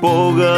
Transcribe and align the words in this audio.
boga 0.00 0.57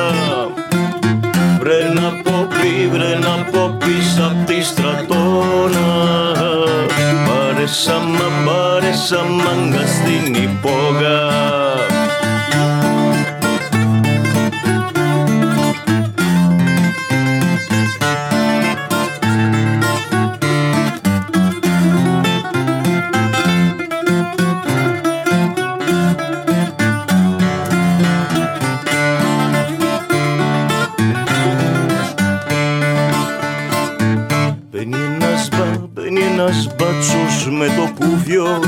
Μπαίνει 34.80 34.96
ένας, 34.96 35.48
μπα, 35.48 35.88
μπαίνει 35.92 36.20
ένας 36.20 36.66
μπάτσος 36.76 37.48
με 37.50 37.66
το 37.66 37.92
κουφιό. 37.98 38.60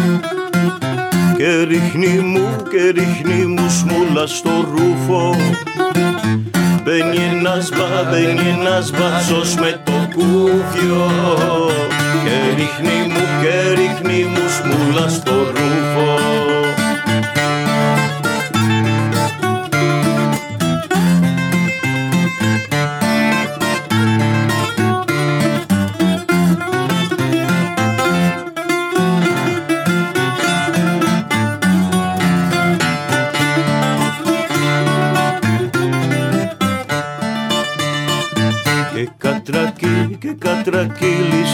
και 1.37 1.63
ρίχνει 1.63 2.19
μου, 2.19 2.57
και 2.71 3.01
ρίχνει 3.01 3.47
μου 3.47 3.69
σμούλα 3.69 4.27
στο 4.27 4.51
ρούφο 4.51 5.37
Μπαίνει 6.85 7.17
ένας, 7.17 7.71
μπα, 7.71 8.11
μπαίνει 8.11 8.49
ένας 8.61 8.91
μπάτσος 8.91 9.55
με 9.55 9.81
το 9.85 9.93
κούφιο. 10.15 11.11
και 12.25 12.55
ρίχνει 12.57 13.13
μου, 13.13 13.25
και 13.43 13.73
ρίχνει 13.75 14.25
μου 14.25 14.49
σμούλα 14.49 15.09
στο 15.09 15.33
ρούφο 15.33 16.72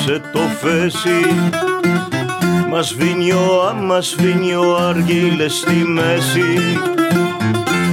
σε 0.09 0.21
το 0.33 0.39
φέση 0.61 1.51
Μας 2.69 2.97
ο 3.33 3.67
άμα 3.69 4.01
σβήνει 4.01 4.53
αργύλες 4.89 5.55
στη 5.55 5.75
μέση. 5.75 6.79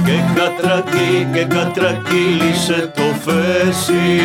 Και 0.04 0.18
κατρακί, 0.34 1.26
και 1.32 1.44
κατρακύλει 1.44 2.54
σε 2.64 2.92
το 2.94 3.02
φέση 3.24 4.20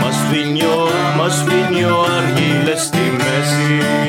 Μας 0.00 0.14
σβήνει 0.14 0.62
ο 0.62 0.88
άμα 1.04 1.28
σβήνει 1.28 1.84
αργύλες 2.16 2.82
στη 2.82 3.12
μέση. 3.16 4.03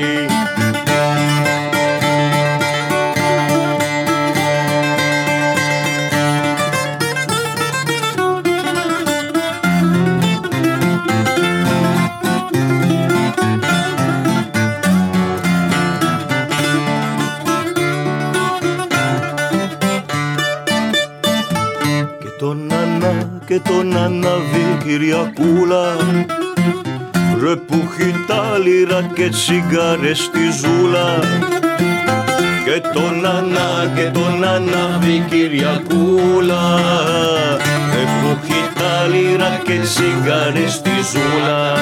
Και 29.26 29.32
τσιγάρες 29.32 30.20
στη 30.20 30.40
ζούλα. 30.60 31.20
Και 32.66 32.82
τον 32.94 33.26
ανά 33.26 33.92
και 33.96 34.10
τον 34.14 34.44
αναβεί 34.44 35.26
Κυριακούλα. 35.30 36.80
Ρε 37.94 38.04
που 38.22 38.38
τα 38.74 39.08
λίρα 39.08 39.62
και 39.64 39.80
τσιγάρες 39.80 40.74
στη 40.74 40.92
ζούλα 41.12 41.76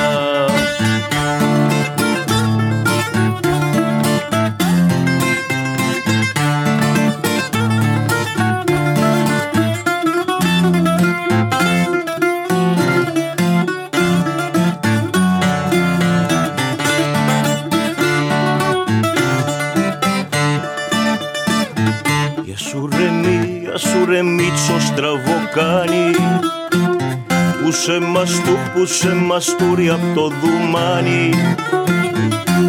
σε 28.22 28.22
μαστού 28.22 28.56
που 28.74 28.86
σε 28.86 29.14
μαστούρει 29.14 29.88
απ' 29.88 30.14
το 30.14 30.28
δουμάνι 30.28 31.30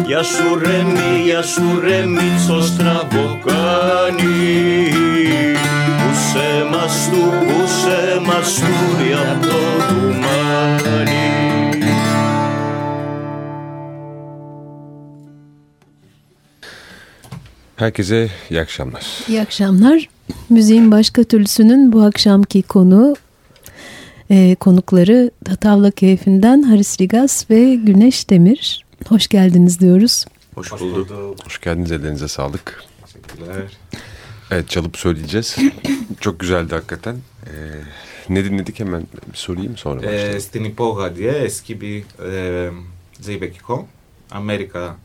Για 0.06 0.22
σου 0.22 0.58
ρέμι, 0.58 1.22
για 1.24 1.42
σου 1.42 1.80
ρέμι 1.80 2.38
στο 2.44 2.60
στραβοκάνι 2.62 4.22
Που 5.98 6.14
σε 6.30 6.64
μαστού, 6.70 7.16
που 7.16 7.66
σε 7.66 8.20
μαστούρει 8.20 9.12
απ' 9.30 9.42
το 9.42 9.58
δουμάνι 9.88 11.28
Herkese 17.76 18.30
iyi 18.50 18.60
akşamlar. 18.60 19.04
İyi 19.28 19.40
akşamlar. 19.40 20.08
Müziğin 20.50 20.90
başka 20.90 21.24
türlüsünün 21.24 21.92
bu 21.92 22.02
akşamki 22.02 22.62
konu 22.62 23.14
e, 24.30 24.54
konukları 24.54 25.30
Tatavla 25.44 25.90
Keyfi'nden 25.90 26.62
Haris 26.62 27.00
Rigas 27.00 27.50
ve 27.50 27.74
Güneş 27.74 28.30
Demir. 28.30 28.84
Hoş 29.08 29.28
geldiniz 29.28 29.80
diyoruz. 29.80 30.24
Hoş 30.54 30.72
bulduk. 30.72 31.10
Hoş 31.44 31.60
geldiniz 31.60 31.92
ellerinize 31.92 32.28
sağlık. 32.28 32.84
Teşekkürler. 33.06 33.62
Evet 34.50 34.68
çalıp 34.68 34.96
söyleyeceğiz. 34.96 35.56
Çok 36.20 36.40
güzeldi 36.40 36.74
hakikaten. 36.74 37.16
Ee, 37.46 37.50
ne 38.28 38.44
dinledik 38.44 38.80
hemen 38.80 39.02
bir 39.32 39.36
sorayım 39.36 39.76
sonra 39.76 39.96
başlayalım. 39.96 40.36
Ee, 40.36 40.40
Στην 40.40 40.76
diye 41.16 41.32
eski 41.32 41.80
bir 41.80 42.04
e, 42.32 42.70
Zeybekiko. 43.20 43.86
Amerika 44.30 44.96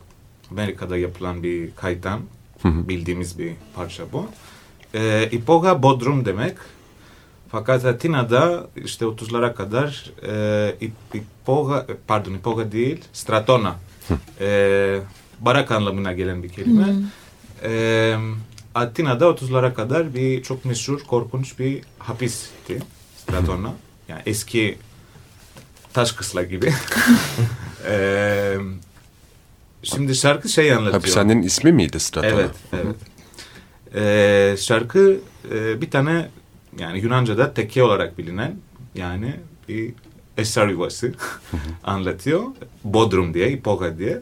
Amerika'da 0.50 0.96
yapılan 0.96 1.42
bir 1.42 1.70
kayıttan 1.76 2.20
bildiğimiz 2.64 3.38
bir 3.38 3.52
parça 3.74 4.02
bu. 4.12 4.28
E, 4.94 5.28
İpoga 5.32 5.82
Bodrum 5.82 6.24
demek. 6.24 6.56
Fakat 7.51 7.85
Atina'da 7.85 8.67
işte 8.75 9.05
30'lara 9.05 9.53
kadar 9.55 10.11
e, 10.27 10.75
ipoga, 11.13 11.87
pardon 12.07 12.33
ipoga 12.33 12.71
değil, 12.71 13.01
stratona. 13.13 13.75
e, 14.39 14.99
barak 15.39 15.71
anlamına 15.71 16.13
gelen 16.13 16.43
bir 16.43 16.49
kelime. 16.49 16.85
Hmm. 16.85 17.03
E, 17.63 18.17
Atina'da 18.75 19.25
30'lara 19.25 19.73
kadar 19.73 20.15
bir 20.15 20.43
çok 20.43 20.65
meşhur, 20.65 20.99
korkunç 20.99 21.59
bir 21.59 21.81
hapisti 21.99 22.79
stratona. 23.17 23.73
Yani 24.07 24.21
eski 24.25 24.77
taş 25.93 26.11
kısla 26.11 26.43
gibi. 26.43 26.73
e, 27.87 28.55
Şimdi 29.83 30.15
şarkı 30.15 30.49
şey 30.49 30.71
anlatıyor. 30.71 30.93
Hapishanenin 30.93 31.41
ismi 31.43 31.71
miydi 31.71 31.99
Stratona? 31.99 32.31
Evet, 32.41 32.51
evet. 32.73 32.95
Ee, 33.95 34.55
şarkı 34.57 35.19
e, 35.51 35.81
bir 35.81 35.91
tane 35.91 36.29
yani 36.79 36.99
Yunanca'da 36.99 37.53
tekke 37.53 37.83
olarak 37.83 38.17
bilinen 38.17 38.55
yani 38.95 39.35
bir 39.69 39.93
esrar 40.37 40.67
yuvası 40.67 41.13
anlatıyor. 41.83 42.41
Bodrum 42.83 43.33
diye, 43.33 43.51
İpoka 43.51 43.97
diye. 43.97 44.21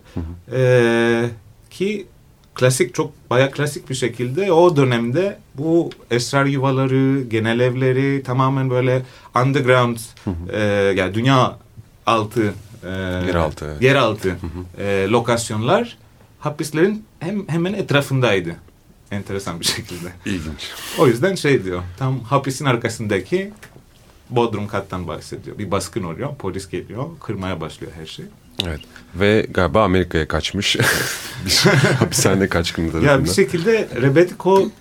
Ee, 0.51 1.29
ki 1.69 2.07
klasik 2.55 2.95
çok 2.95 3.11
baya 3.29 3.51
klasik 3.51 3.89
bir 3.89 3.95
şekilde 3.95 4.51
o 4.51 4.75
dönemde 4.75 5.39
bu 5.55 5.89
esrar 6.11 6.45
yuvaları, 6.45 7.23
genel 7.23 7.59
evleri 7.59 8.23
tamamen 8.23 8.69
böyle 8.69 9.01
underground 9.43 9.97
e, 10.51 10.59
yani 10.95 11.13
dünya 11.13 11.57
altı 12.05 12.53
e, 12.83 12.89
Yeraltı, 13.27 13.77
yeraltı 13.81 14.37
e, 14.77 15.07
lokasyonlar 15.09 15.97
hapislerin 16.39 17.05
hem 17.19 17.47
hemen 17.47 17.73
etrafındaydı. 17.73 18.55
Enteresan 19.11 19.59
bir 19.59 19.65
şekilde. 19.65 20.09
İlginç. 20.25 20.71
O 20.99 21.07
yüzden 21.07 21.35
şey 21.35 21.63
diyor. 21.63 21.83
Tam 21.97 22.19
hapisin 22.19 22.65
arkasındaki 22.65 23.51
bodrum 24.29 24.67
kattan 24.67 25.07
bahsediyor. 25.07 25.57
Bir 25.57 25.71
baskın 25.71 26.03
oluyor. 26.03 26.35
Polis 26.35 26.69
geliyor. 26.69 27.05
Kırmaya 27.19 27.61
başlıyor 27.61 27.91
her 27.99 28.05
şey. 28.05 28.25
Evet. 28.67 28.79
Ve 29.15 29.47
galiba 29.49 29.83
Amerika'ya 29.83 30.27
kaçmış. 30.27 30.75
bir 31.45 31.51
hapishane 31.99 32.47
kaçkını 32.47 32.91
tarafından. 32.91 33.13
Ya 33.13 33.23
bir 33.23 33.29
şekilde 33.29 33.89
Rebetiko 34.01 34.71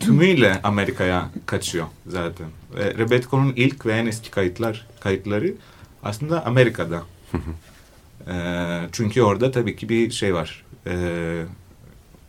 tümüyle 0.00 0.60
Amerika'ya 0.62 1.30
kaçıyor 1.46 1.86
zaten. 2.06 2.46
Ve 2.74 2.94
Rebetiko'nun 2.94 3.52
ilk 3.56 3.86
ve 3.86 3.92
en 3.92 4.06
eski 4.06 4.30
kayıtlar 4.30 4.86
kayıtları 5.00 5.54
aslında 6.02 6.46
Amerika'da. 6.46 7.02
Ee, 8.28 8.80
çünkü 8.92 9.22
orada 9.22 9.50
tabii 9.50 9.76
ki 9.76 9.88
bir 9.88 10.10
şey 10.10 10.34
var. 10.34 10.64
Ee, 10.86 11.42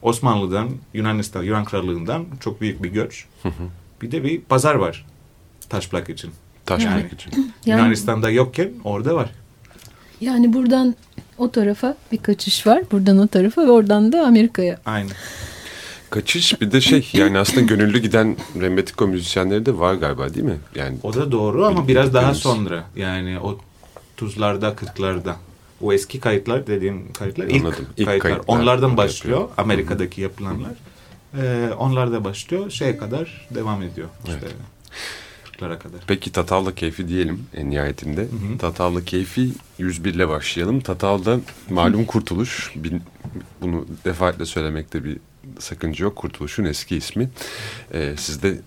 Osmanlı'dan, 0.04 0.70
Yunanistan, 0.94 1.44
Yunan 1.44 1.66
Krallığı'ndan 1.66 2.26
çok 2.40 2.62
büyük 2.62 2.84
bir 2.84 2.90
göç. 2.90 3.26
bir 4.02 4.12
de 4.12 4.24
bir 4.24 4.42
pazar 4.42 4.76
var 4.76 5.06
taş 5.74 5.90
plak 5.90 6.10
için. 6.10 6.32
Taş 6.66 6.86
Yani. 6.86 7.02
plak 7.02 7.14
için. 7.14 7.54
Yani- 7.66 7.80
Yunanistan'da 7.80 8.30
yokken 8.30 8.70
orada 8.84 9.16
var. 9.16 9.30
Yani 10.22 10.54
buradan 10.54 10.96
o 11.38 11.52
tarafa 11.52 11.98
bir 12.12 12.18
kaçış 12.18 12.68
var. 12.68 12.84
Buradan 12.92 13.18
o 13.20 13.28
tarafa 13.28 13.62
ve 13.68 13.72
oradan 13.72 14.12
da 14.12 14.26
Amerika'ya. 14.28 14.80
Aynı. 14.86 15.10
Kaçış 16.10 16.62
bir 16.62 16.72
de 16.72 16.82
şey 16.82 17.10
yani 17.14 17.40
aslında 17.40 17.62
gönüllü 17.62 18.00
giden 18.00 18.38
Rembetiko 18.62 19.08
müzisyenleri 19.08 19.66
de 19.66 19.80
var 19.80 19.94
galiba 19.94 20.34
değil 20.34 20.46
mi? 20.46 20.58
Yani 20.76 20.98
O 21.04 21.14
da 21.14 21.32
doğru 21.32 21.66
ama 21.66 21.88
biraz 21.88 22.14
daha 22.14 22.34
sonra. 22.34 22.84
Yani 22.96 23.40
o 23.40 23.58
tuzlarda, 24.18 24.76
kırklarda. 24.76 25.36
O 25.84 25.94
eski 25.94 26.20
kayıtlar 26.20 26.68
dediğim 26.68 27.14
kayıtlar 27.14 27.46
ilk, 27.46 27.66
Anladım. 27.66 27.86
İlk 27.98 28.06
kayıtlar. 28.06 28.32
kayıtlar 28.32 28.56
Onlardan 28.56 28.90
yapıyor. 28.90 28.98
başlıyor. 29.08 29.50
Amerika'daki 29.58 30.22
yapılanlar. 30.22 30.72
Ee, 31.38 31.70
onlarda 31.78 32.24
başlıyor. 32.24 32.70
Şeye 32.70 32.98
kadar 32.98 33.48
devam 33.56 33.82
ediyor. 33.84 34.08
İşte 34.26 34.40
Evet. 34.44 34.54
kırklara 35.46 35.80
kadar. 35.80 36.00
Peki 36.08 36.32
Tatavla 36.32 36.76
Keyfi 36.76 37.08
diyelim 37.08 37.46
en 37.54 37.70
nihayetinde. 37.70 38.22
hı. 38.22 38.58
Tatavla 38.60 39.06
Keyfi 39.06 39.50
101 39.78 40.14
ile 40.14 40.28
başlayalım. 40.30 40.80
Tatavla 40.82 41.40
malum 41.70 42.06
Kurtuluş. 42.06 42.72
Bin- 42.76 43.02
bunu 43.62 43.86
defaatle 44.06 44.46
söylemekte 44.46 45.04
bir 45.04 45.18
sakınca 45.60 46.04
yok. 46.06 46.16
Kurtuluş'un 46.16 46.64
eski 46.64 46.96
ismi. 46.96 47.30
Ee, 47.94 48.14
siz 48.18 48.44
de 48.44 48.62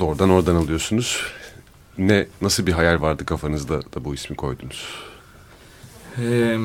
doğrudan 0.00 0.30
oradan 0.30 0.54
alıyorsunuz. 0.54 1.22
Ne 1.98 2.26
nasıl 2.40 2.66
bir 2.66 2.72
hayal 2.72 3.00
vardı 3.00 3.24
kafanızda 3.26 3.82
da 3.82 4.04
bu 4.04 4.14
ismi 4.14 4.36
koydunuz? 4.36 4.84
Ee, 6.18 6.58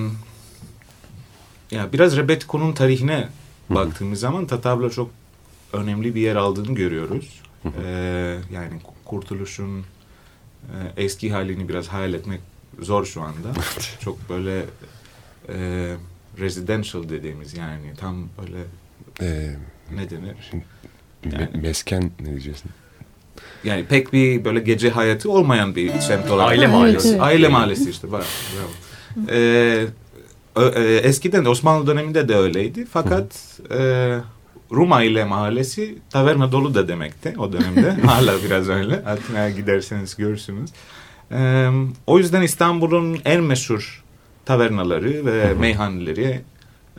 ya 1.71 1.93
biraz 1.93 2.17
Rebetiko'nun 2.17 2.73
tarihine 2.73 3.27
baktığımız 3.69 4.19
zaman 4.19 4.45
Tatavla 4.47 4.89
çok 4.89 5.09
önemli 5.73 6.15
bir 6.15 6.21
yer 6.21 6.35
aldığını 6.35 6.75
görüyoruz. 6.75 7.41
Ee, 7.83 8.37
yani 8.53 8.71
Kurtuluş'un 9.05 9.79
e, 9.79 11.03
eski 11.03 11.31
halini 11.31 11.69
biraz 11.69 11.87
hayal 11.87 12.13
etmek 12.13 12.39
zor 12.79 13.05
şu 13.05 13.21
anda. 13.21 13.47
çok 13.99 14.29
böyle 14.29 14.65
e, 15.49 15.55
residential 16.39 17.09
dediğimiz 17.09 17.57
yani 17.57 17.93
tam 17.97 18.27
böyle 18.41 18.63
Ee, 19.21 19.55
ne 19.95 20.09
denir? 20.09 20.35
me- 21.23 21.33
Yani- 21.41 21.49
mesken 21.61 22.11
ne 22.19 22.25
diyeceğiz? 22.29 22.63
Yani 23.63 23.85
pek 23.85 24.13
bir 24.13 24.45
böyle 24.45 24.59
gece 24.59 24.89
hayatı 24.89 25.31
olmayan 25.31 25.75
bir 25.75 25.99
semt 25.99 26.31
olarak. 26.31 26.49
Aile 26.51 26.63
Evet, 26.63 26.73
mahallesi. 26.73 27.09
evet. 27.09 27.21
Aile 27.21 27.47
mahallesi 27.47 27.89
işte. 27.89 28.11
Bravo. 28.11 28.21
bravo. 28.57 28.69
Ö- 29.27 30.71
e, 30.75 30.95
eskiden 30.97 31.45
de 31.45 31.49
Osmanlı 31.49 31.87
döneminde 31.87 32.29
de 32.29 32.35
öyleydi. 32.35 32.85
Fakat 32.91 33.59
e, 33.71 34.17
Rum 34.71 34.93
aile 34.93 35.23
mahallesi 35.25 35.97
taverna 36.09 36.51
dolu 36.51 36.75
da 36.75 36.87
demekti 36.87 37.33
o 37.37 37.53
dönemde. 37.53 37.91
Hala 38.05 38.43
biraz 38.43 38.69
öyle. 38.69 38.95
Atina'ya 38.95 39.49
giderseniz 39.49 40.15
görürsünüz. 40.15 40.69
Ee, 41.31 41.69
o 42.07 42.17
yüzden 42.17 42.41
İstanbul'un 42.41 43.17
en 43.25 43.43
meşhur 43.43 44.03
tavernaları 44.45 45.25
ve 45.25 45.53
meyhaneleri 45.53 46.41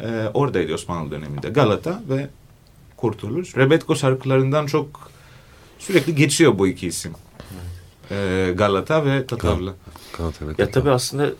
e, 0.00 0.06
oradaydı 0.34 0.74
Osmanlı 0.74 1.10
döneminde. 1.10 1.48
Galata 1.48 2.02
ve 2.08 2.28
Kurtuluş. 2.96 3.56
Rebetko 3.56 3.96
şarkılarından 3.96 4.66
çok 4.66 5.10
sürekli 5.78 6.14
geçiyor 6.14 6.58
bu 6.58 6.66
iki 6.66 6.86
isim. 6.86 7.12
Ee, 8.10 8.52
Galata 8.56 9.04
ve 9.04 9.26
Tatavla. 9.26 9.74
Kanat 10.12 10.34
evet. 10.44 10.58
Ya 10.58 10.70
tabii 10.70 10.90
aslında 10.90 11.30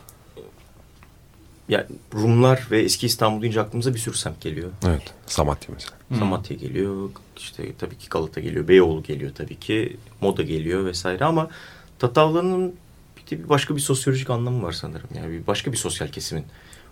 ya 1.69 1.87
Rumlar 2.15 2.67
ve 2.71 2.83
eski 2.83 3.07
İstanbul 3.07 3.43
deyince 3.43 3.61
aklımıza 3.61 3.95
bir 3.95 3.99
sürü 3.99 4.17
semt 4.17 4.41
geliyor. 4.41 4.69
Evet. 4.87 5.15
Samatya 5.27 5.75
mesela. 5.75 5.97
Hı. 6.13 6.15
Samatya 6.19 6.57
geliyor, 6.57 7.11
işte 7.37 7.73
tabii 7.79 7.99
ki 7.99 8.09
Galata 8.11 8.41
geliyor, 8.41 8.69
Beyoğlu 8.69 9.03
geliyor 9.03 9.31
tabii 9.35 9.57
ki, 9.57 9.97
Moda 10.21 10.43
geliyor 10.43 10.85
vesaire 10.85 11.25
ama 11.25 11.49
Tatavla'nın 11.99 12.75
bir 13.17 13.39
de 13.39 13.49
başka 13.49 13.77
bir 13.77 13.81
sosyolojik 13.81 14.31
anlamı 14.31 14.63
var 14.63 14.73
sanırım. 14.73 15.09
Yani 15.17 15.33
bir 15.33 15.47
başka 15.47 15.73
bir 15.73 15.77
sosyal 15.77 16.09
kesimin 16.09 16.45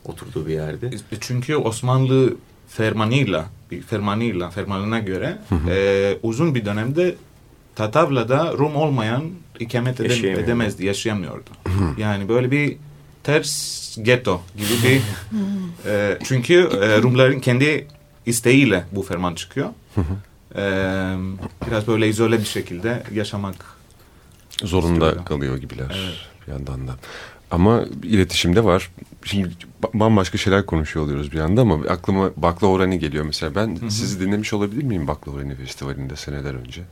oturduğu 0.05 0.47
bir 0.47 0.53
yerde. 0.53 0.87
E, 0.87 1.17
Çünkü 1.21 1.57
Osmanlı 1.57 2.37
fermanıyla, 2.69 3.47
bir 3.71 3.83
fermanıyla, 3.83 4.51
fermanına 4.51 4.99
göre 4.99 5.39
e, 5.69 6.19
uzun 6.23 6.55
bir 6.55 6.65
dönemde 6.65 7.15
Tatavla'da 7.77 8.53
Rum 8.53 8.77
olmayan 8.77 9.25
ikamet 9.61 10.01
edem- 10.01 10.39
edemezdi, 10.39 10.87
yaşayamıyordu. 10.87 11.51
yani 11.99 12.29
böyle 12.29 12.51
bir 12.51 12.77
ters 13.27 13.97
ghetto 14.03 14.41
gibi 14.57 14.69
bir... 14.85 15.01
e, 15.91 16.19
çünkü 16.25 16.55
e, 16.55 17.03
Rumların 17.03 17.41
kendi 17.41 17.89
isteğiyle 18.27 18.85
bu 18.93 19.03
ferman 19.03 19.35
çıkıyor. 19.35 19.69
E, 20.57 20.63
biraz 21.67 21.87
böyle 21.87 22.09
izole 22.09 22.39
bir 22.39 22.45
şekilde 22.45 23.03
yaşamak 23.15 23.55
zorunda 24.63 24.93
İstiyorlar. 24.95 25.25
kalıyor 25.25 25.57
gibiler 25.57 25.87
Evet. 26.05 26.15
bir 26.47 26.53
yandan 26.53 26.89
da. 26.89 26.97
Ama 27.51 27.85
iletişimde 28.03 28.65
var. 28.65 28.91
Şimdi 29.25 29.49
ba- 29.83 30.01
bambaşka 30.01 30.39
şeyler 30.39 30.67
konuşuyor 30.67 31.05
oluyoruz 31.05 31.33
bir 31.33 31.39
anda 31.41 31.61
ama 31.61 31.75
aklıma 31.89 32.31
Bakla 32.37 32.67
Orani 32.67 32.99
geliyor 32.99 33.25
mesela. 33.25 33.55
Ben 33.55 33.89
sizi 33.89 34.21
dinlemiş 34.21 34.53
olabilir 34.53 34.83
miyim 34.83 35.07
Bakla 35.09 35.33
Orani 35.33 35.55
Festivali'nde 35.55 36.17
seneler 36.17 36.55
önce? 36.55 36.83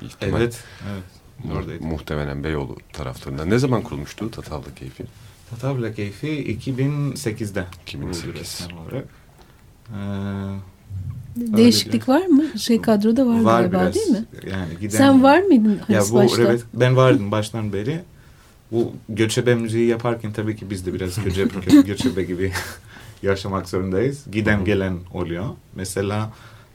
Bir 0.00 0.06
ihtimal. 0.06 0.40
Evet, 0.40 0.58
evet. 0.92 1.02
Mu- 1.44 1.54
Oradaydı. 1.58 1.84
Muhtemelen 1.84 2.44
Beyoğlu 2.44 2.76
taraflarında. 2.92 3.44
Ne 3.44 3.58
zaman 3.58 3.82
kurulmuştu 3.82 4.30
Tatavla 4.30 4.74
Keyfi? 4.74 5.04
Tatavla 5.50 5.94
Keyfi 5.94 6.26
2008'de. 6.28 7.64
2008. 7.82 8.22
kuruldu 8.22 8.38
resmen 8.40 8.76
olarak. 8.76 9.04
Ee, 9.88 9.96
Değişiklik 11.36 12.08
var 12.08 12.26
mı? 12.26 12.58
Şey 12.58 12.82
kadroda 12.82 13.26
var, 13.26 13.40
var 13.40 13.60
galiba 13.60 13.80
biraz. 13.80 13.94
değil 13.94 14.08
mi? 14.08 14.24
Yani 14.50 14.78
giden, 14.80 14.98
Sen 14.98 15.22
var 15.22 15.40
mıydın 15.42 15.80
Ya 15.88 16.02
bu 16.10 16.14
başta? 16.14 16.42
evet, 16.42 16.62
ben 16.74 16.96
vardım 16.96 17.30
baştan 17.30 17.72
beri. 17.72 18.00
Bu 18.72 18.92
göçebe 19.08 19.54
müziği 19.54 19.86
yaparken 19.86 20.32
tabii 20.32 20.56
ki 20.56 20.70
biz 20.70 20.86
de 20.86 20.94
biraz 20.94 21.24
göçebe, 21.24 21.54
gö- 21.66 21.86
göçebe 21.86 22.22
gibi 22.22 22.52
yaşamak 23.22 23.68
zorundayız. 23.68 24.24
Giden 24.32 24.64
gelen 24.64 24.96
oluyor. 25.14 25.44
Mesela 25.74 26.32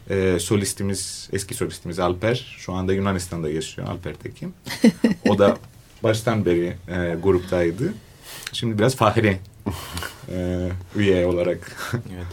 e, 0.10 0.38
solistimiz, 0.40 1.30
eski 1.34 1.54
solistimiz 1.54 2.00
Alper 2.00 2.56
şu 2.60 2.74
anda 2.74 2.94
Yunanistan'da 2.94 3.50
yaşıyor. 3.50 3.88
Alper 3.88 4.14
Tekin. 4.16 4.54
O 5.30 5.38
da 5.38 5.58
baştan 6.04 6.46
beri 6.46 6.78
e, 6.88 7.16
gruptaydı. 7.24 7.94
Şimdi 8.54 8.78
biraz 8.80 8.96
Fahri 8.96 9.38
e, 10.32 10.70
üye 10.96 11.26
olarak 11.26 11.76
Evet. 11.94 12.26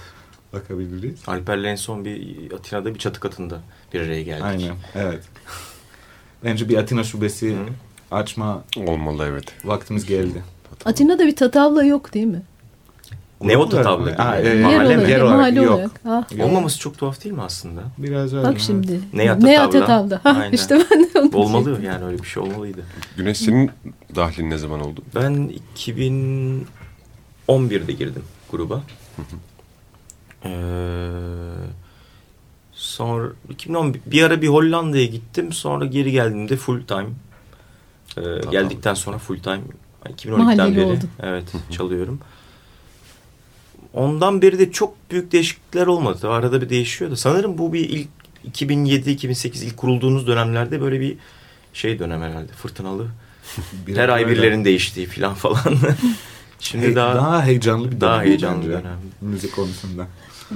bakabiliriz. 0.52 1.20
Alper'le 1.26 1.64
en 1.64 1.76
son 1.76 2.04
bir 2.04 2.52
Atina'da 2.52 2.94
bir 2.94 2.98
çatı 2.98 3.20
katında 3.20 3.60
bir 3.94 4.00
araya 4.00 4.22
geldik. 4.22 4.44
Aynen, 4.44 4.76
evet. 4.94 5.24
Bence 6.44 6.68
bir 6.68 6.76
Atina 6.76 7.04
şubesi 7.04 7.50
Hı. 7.56 7.66
açma 8.10 8.64
Olmalı 8.76 9.26
evet. 9.30 9.44
vaktimiz 9.64 10.06
geldi. 10.06 10.42
Atina'da 10.84 11.26
bir 11.26 11.36
tatavla 11.36 11.84
yok 11.84 12.14
değil 12.14 12.26
mi? 12.26 12.42
Neo 13.44 13.68
Tatavla 13.68 14.10
gibi. 14.10 14.48
E, 14.48 14.62
Mahalle 14.62 14.96
mi? 14.96 15.10
yer 15.10 15.20
olarak 15.20 15.36
mahalle 15.38 15.60
yok. 15.62 15.74
olarak. 15.74 15.90
Ah, 16.04 16.32
Yok. 16.38 16.46
Olmaması 16.48 16.78
çok 16.78 16.98
tuhaf 16.98 17.24
değil 17.24 17.34
mi 17.34 17.42
aslında? 17.42 17.82
Biraz 17.98 18.34
öyle. 18.34 18.44
bak 18.44 18.52
evet. 18.52 18.62
şimdi. 18.62 19.00
Nea 19.12 19.34
Nea 19.34 19.70
tatavla. 19.70 19.86
tatavla. 19.86 20.20
Ha, 20.24 20.38
Aynen. 20.40 20.52
işte 20.52 20.78
ben 20.90 21.00
de 21.14 21.20
onu 21.20 21.36
Olmalı 21.36 21.64
diyecektim. 21.64 21.92
yani 21.92 22.04
öyle 22.04 22.18
bir 22.18 22.26
şey 22.28 22.42
olmalıydı. 22.42 22.80
Güneş 23.16 23.38
senin 23.38 23.70
dahlin 24.16 24.50
ne 24.50 24.58
zaman 24.58 24.80
oldu? 24.80 25.00
Ben 25.14 25.50
2011'de 25.76 27.92
girdim 27.92 28.22
gruba. 28.50 28.82
Ee, 30.44 30.50
sonra 32.72 33.28
2010 33.50 33.94
bir 34.06 34.22
ara 34.22 34.42
bir 34.42 34.48
Hollanda'ya 34.48 35.06
gittim. 35.06 35.52
Sonra 35.52 35.84
geri 35.86 36.12
geldiğimde 36.12 36.56
full 36.56 36.82
time. 36.86 37.06
Ee, 38.16 38.22
geldikten 38.50 38.94
sonra 38.94 39.18
full 39.18 39.38
time. 39.38 39.60
2012'den 40.04 40.38
Mahalleli 40.38 40.76
beri 40.76 40.84
oldun. 40.84 41.10
evet 41.22 41.44
çalıyorum. 41.70 42.20
Ondan 43.94 44.42
beri 44.42 44.58
de 44.58 44.72
çok 44.72 44.94
büyük 45.10 45.32
değişiklikler 45.32 45.86
olmadı. 45.86 46.18
Tabii 46.20 46.32
Arada 46.32 46.60
bir 46.60 46.68
değişiyor 46.68 47.10
da. 47.10 47.16
Sanırım 47.16 47.58
bu 47.58 47.72
bir 47.72 47.88
ilk 47.88 48.08
2007-2008 48.52 49.64
ilk 49.64 49.76
kurulduğunuz 49.76 50.26
dönemlerde 50.26 50.80
böyle 50.80 51.00
bir 51.00 51.16
şey 51.72 51.98
dönem 51.98 52.22
herhalde. 52.22 52.52
Fırtınalı. 52.52 53.06
Bir 53.86 53.96
Her 53.96 54.08
ay 54.08 54.28
birilerinin 54.28 54.64
değiştiği 54.64 55.06
falan 55.06 55.34
falan. 55.34 55.58
Şimdi 56.60 56.86
Hey- 56.86 56.94
daha, 56.96 57.14
daha 57.14 57.44
heyecanlı 57.44 57.92
bir 57.92 58.00
daha 58.00 58.22
heyecanlı 58.22 58.64
bir 58.64 58.68
dönem. 58.72 58.98
Müzik 59.20 59.54
konusunda. 59.56 60.06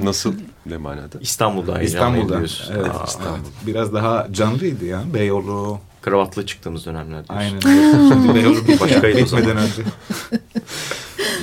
Nasıl 0.03 0.35
ne 0.67 0.77
manada? 0.77 1.19
İstanbul'da 1.21 1.79
heyecanlı 1.79 2.19
İstanbul'da. 2.19 2.39
Evet, 2.81 2.95
Aa, 2.95 3.05
İstanbul. 3.07 3.39
Biraz 3.67 3.95
daha 3.95 4.33
canlıydı 4.33 4.85
ya. 4.85 5.03
Beyoğlu. 5.15 5.79
Kravatlı 6.07 6.47
çıktığımız 6.47 6.87
dönemler 6.87 7.29
diyorsun. 7.29 7.35
Aynen. 7.35 7.61
Şimdi 8.09 8.69
bir 8.69 8.81
Başkaydı 8.81 9.23
o 9.23 9.27
zaman. 9.27 9.57
önce. 9.57 9.83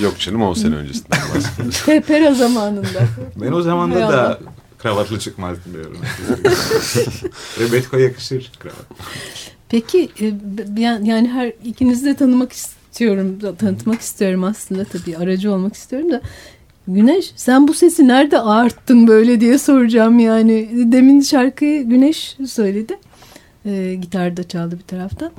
Yok 0.02 0.18
canım 0.18 0.42
10 0.42 0.54
sene 0.54 0.74
öncesinden 0.74 1.18
bahsediyoruz. 1.34 1.82
Pepera 1.86 2.34
zamanında. 2.34 2.88
Ben 3.36 3.52
o 3.52 3.62
zaman 3.62 3.90
Hay 3.90 4.00
da 4.00 4.06
Allah. 4.06 4.38
kravatlı 4.78 5.18
çıkmazdım 5.18 5.72
diyorum. 5.74 5.98
Rebetko 7.60 7.96
yakışır 7.98 8.52
kravat. 8.58 8.86
Peki 9.68 10.08
e, 10.20 10.32
yani 11.10 11.28
her 11.28 11.52
ikinizi 11.64 12.06
de 12.06 12.16
tanımak 12.16 12.52
istiyorum, 12.52 13.38
tanıtmak 13.58 14.00
istiyorum 14.00 14.44
aslında 14.44 14.84
tabii 14.84 15.16
aracı 15.16 15.52
olmak 15.52 15.74
istiyorum 15.74 16.12
da 16.12 16.20
Güneş 16.88 17.32
sen 17.36 17.68
bu 17.68 17.74
sesi 17.74 18.08
nerede 18.08 18.38
ağarttın 18.38 19.06
böyle 19.06 19.40
diye 19.40 19.58
soracağım 19.58 20.18
yani. 20.18 20.68
Demin 20.92 21.20
şarkıyı 21.20 21.88
Güneş 21.88 22.36
söyledi. 22.46 22.98
E, 23.66 23.94
gitarda 23.94 24.48
çaldı 24.48 24.78
bir 24.78 24.82
taraftan. 24.84 25.30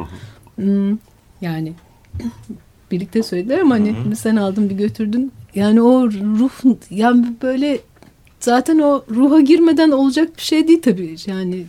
Hmm, 0.55 0.97
yani 1.41 1.73
birlikte 2.91 3.23
söylediler 3.23 3.59
ama 3.59 3.75
hani 3.75 3.95
Hı 3.97 4.09
hı. 4.09 4.15
sen 4.15 4.35
aldın 4.35 4.69
bir 4.69 4.75
götürdün. 4.75 5.31
Yani 5.55 5.81
o 5.81 6.07
ruh 6.11 6.49
yani 6.89 7.25
böyle 7.41 7.79
zaten 8.39 8.79
o 8.79 9.03
ruha 9.11 9.39
girmeden 9.41 9.91
olacak 9.91 10.37
bir 10.37 10.41
şey 10.41 10.67
değil 10.67 10.81
tabii. 10.81 11.15
Yani 11.25 11.65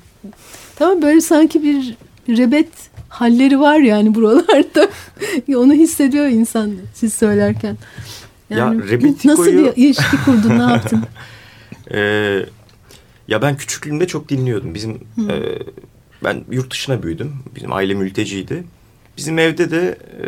tamam 0.77 1.03
böyle 1.03 1.21
sanki 1.21 1.63
bir 1.63 1.97
rebet 2.29 2.69
halleri 3.09 3.61
var 3.61 3.79
yani 3.79 4.15
buralarda. 4.15 4.89
Onu 5.57 5.73
hissediyor 5.73 6.27
insan 6.27 6.73
siz 6.95 7.13
söylerken. 7.13 7.77
Ya, 8.51 8.59
Yani 8.59 8.83
Rebetiko'yu- 8.91 9.27
nasıl 9.33 9.47
bir 9.53 9.83
ilişki 9.83 10.17
kurdun, 10.25 10.59
ne 10.59 10.63
yaptın? 10.63 11.03
Ee, 11.91 12.47
ya 13.29 13.43
ben 13.43 13.57
küçüklüğümde 13.57 14.07
çok 14.07 14.29
dinliyordum. 14.29 14.75
Bizim 14.75 14.93
e, 15.31 15.35
ben 16.25 16.45
yurt 16.51 16.71
dışına 16.71 17.03
büyüdüm. 17.03 17.33
Bizim 17.57 17.73
aile 17.73 17.95
mülteciydi. 17.95 18.65
Bizim 19.17 19.39
evde 19.39 19.71
de 19.71 19.99
e, 20.23 20.27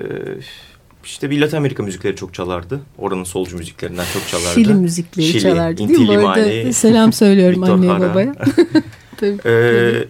işte 1.05 1.31
bir 1.31 1.41
Latin 1.41 1.57
Amerika 1.57 1.83
müzikleri 1.83 2.17
çok 2.17 2.35
çalardı. 2.35 2.81
Oranın 2.99 3.25
solcu 3.25 3.57
müziklerinden 3.57 4.05
çok 4.13 4.29
çalardı. 4.29 4.55
Şili 4.55 4.75
müzikleri 4.75 5.27
Şili, 5.27 5.41
çalardı 5.41 5.79
değil 5.79 5.91
mi? 5.91 5.97
Inti 5.97 6.19
Bu 6.19 6.29
arada 6.29 6.73
selam 6.73 7.13
söylüyorum 7.13 7.63
anneye 7.63 8.01
babaya. 8.01 8.35
Tabii. 9.17 9.39
Ee, 9.47 10.05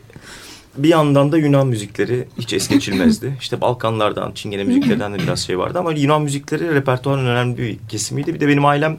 bir 0.78 0.88
yandan 0.88 1.32
da 1.32 1.38
Yunan 1.38 1.66
müzikleri 1.66 2.24
hiç 2.38 2.52
es 2.52 2.68
geçilmezdi. 2.68 3.36
İşte 3.40 3.60
Balkanlardan, 3.60 4.32
Çingene 4.32 4.64
müziklerinden 4.64 5.14
de 5.14 5.18
biraz 5.18 5.40
şey 5.40 5.58
vardı 5.58 5.78
ama 5.78 5.92
Yunan 5.92 6.22
müzikleri 6.22 6.74
repertuarın 6.74 7.26
önemli 7.26 7.58
bir 7.58 7.78
kesimiydi. 7.88 8.34
Bir 8.34 8.40
de 8.40 8.48
benim 8.48 8.64
ailem 8.64 8.98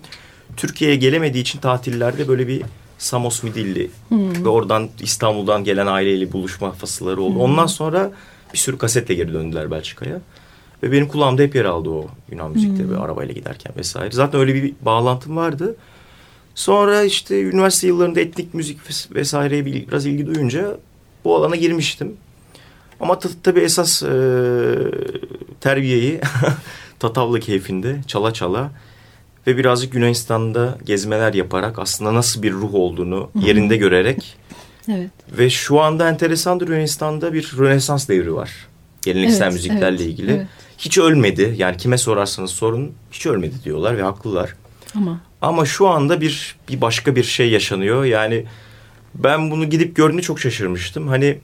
Türkiye'ye 0.58 0.96
gelemediği 0.98 1.42
için 1.42 1.60
tatillerde 1.60 2.28
böyle 2.28 2.48
bir 2.48 2.62
Samos 3.00 3.44
Midilli 3.44 3.92
ve 4.12 4.50
oradan 4.50 4.90
İstanbul'dan 5.02 5.64
gelen 5.64 5.88
aileyle 5.88 6.32
buluşma 6.32 6.72
fasılları 6.72 7.22
oldu. 7.22 7.40
Ondan 7.40 7.66
sonra 7.68 8.12
bir 8.54 8.58
sürü 8.58 8.78
kasetle 8.78 9.14
geri 9.14 9.34
döndüler 9.34 9.72
Belçika'ya. 9.72 10.22
Ve 10.84 10.92
benim 10.92 11.08
kulağımda 11.08 11.42
hep 11.42 11.56
yer 11.56 11.66
aldı 11.66 11.90
o 11.90 12.08
Yunan 12.32 12.52
müzikleri 12.52 12.90
böyle 12.90 13.00
arabayla 13.00 13.34
giderken 13.34 13.74
vesaire. 13.78 14.12
Zaten 14.12 14.40
öyle 14.42 14.54
bir 14.54 14.74
bağlantım 14.82 15.38
vardı. 15.38 15.76
Sonra 16.56 17.04
işte 17.04 17.42
üniversite 17.42 17.88
yıllarında 17.88 18.20
etnik 18.20 18.54
müzik 18.54 18.80
ves- 18.90 19.16
vesaireye 19.16 19.66
bir- 19.66 19.88
biraz 19.88 20.06
ilgi 20.06 20.26
duyunca 20.28 20.78
bu 21.24 21.36
alana 21.36 21.56
girmiştim. 21.56 22.14
Ama 23.00 23.20
ta- 23.20 23.30
tabii 23.44 23.60
esas 23.60 24.04
e, 24.04 24.10
terbiyeyi 25.62 26.20
Tatavla 27.00 27.40
keyfinde 27.40 28.02
çala 28.08 28.34
çala 28.34 28.72
ve 29.48 29.58
birazcık 29.58 29.94
Yunanistan'da 29.94 30.78
gezmeler 30.86 31.34
yaparak 31.34 31.80
aslında 31.80 32.14
nasıl 32.14 32.44
bir 32.44 32.52
ruh 32.54 32.74
olduğunu 32.74 33.30
yerinde 33.42 33.78
görerek 33.78 34.38
Evet. 34.92 35.10
ve 35.38 35.50
şu 35.50 35.82
anda 35.82 36.10
enteresandır 36.10 36.68
Yunanistan'da 36.68 37.34
bir 37.34 37.54
Rönesans 37.58 38.08
devri 38.10 38.34
var. 38.34 38.52
Geleneksel 39.02 39.44
Evet, 39.44 39.54
müziklerle 39.54 39.88
evet, 39.88 40.02
ilgili. 40.02 40.32
evet. 40.32 40.48
Hiç 40.78 40.98
ölmedi. 40.98 41.54
Yani 41.58 41.78
kime 41.78 41.98
sorarsanız 41.98 42.52
sorun 42.52 42.92
hiç 43.12 43.26
ölmedi 43.26 43.56
diyorlar 43.64 43.98
ve 43.98 44.02
haklılar. 44.04 44.56
Ama 44.96 45.20
Ama 45.42 45.66
şu 45.66 45.88
anda 45.88 46.22
bir 46.22 46.56
bir 46.70 46.82
başka 46.82 47.16
bir 47.16 47.24
şey 47.24 47.50
yaşanıyor. 47.50 48.06
Yani 48.06 48.46
ben 49.16 49.52
bunu 49.52 49.70
gidip 49.70 49.96
gördüğümde 49.96 50.22
çok 50.22 50.40
şaşırmıştım. 50.40 51.08
Hani 51.08 51.40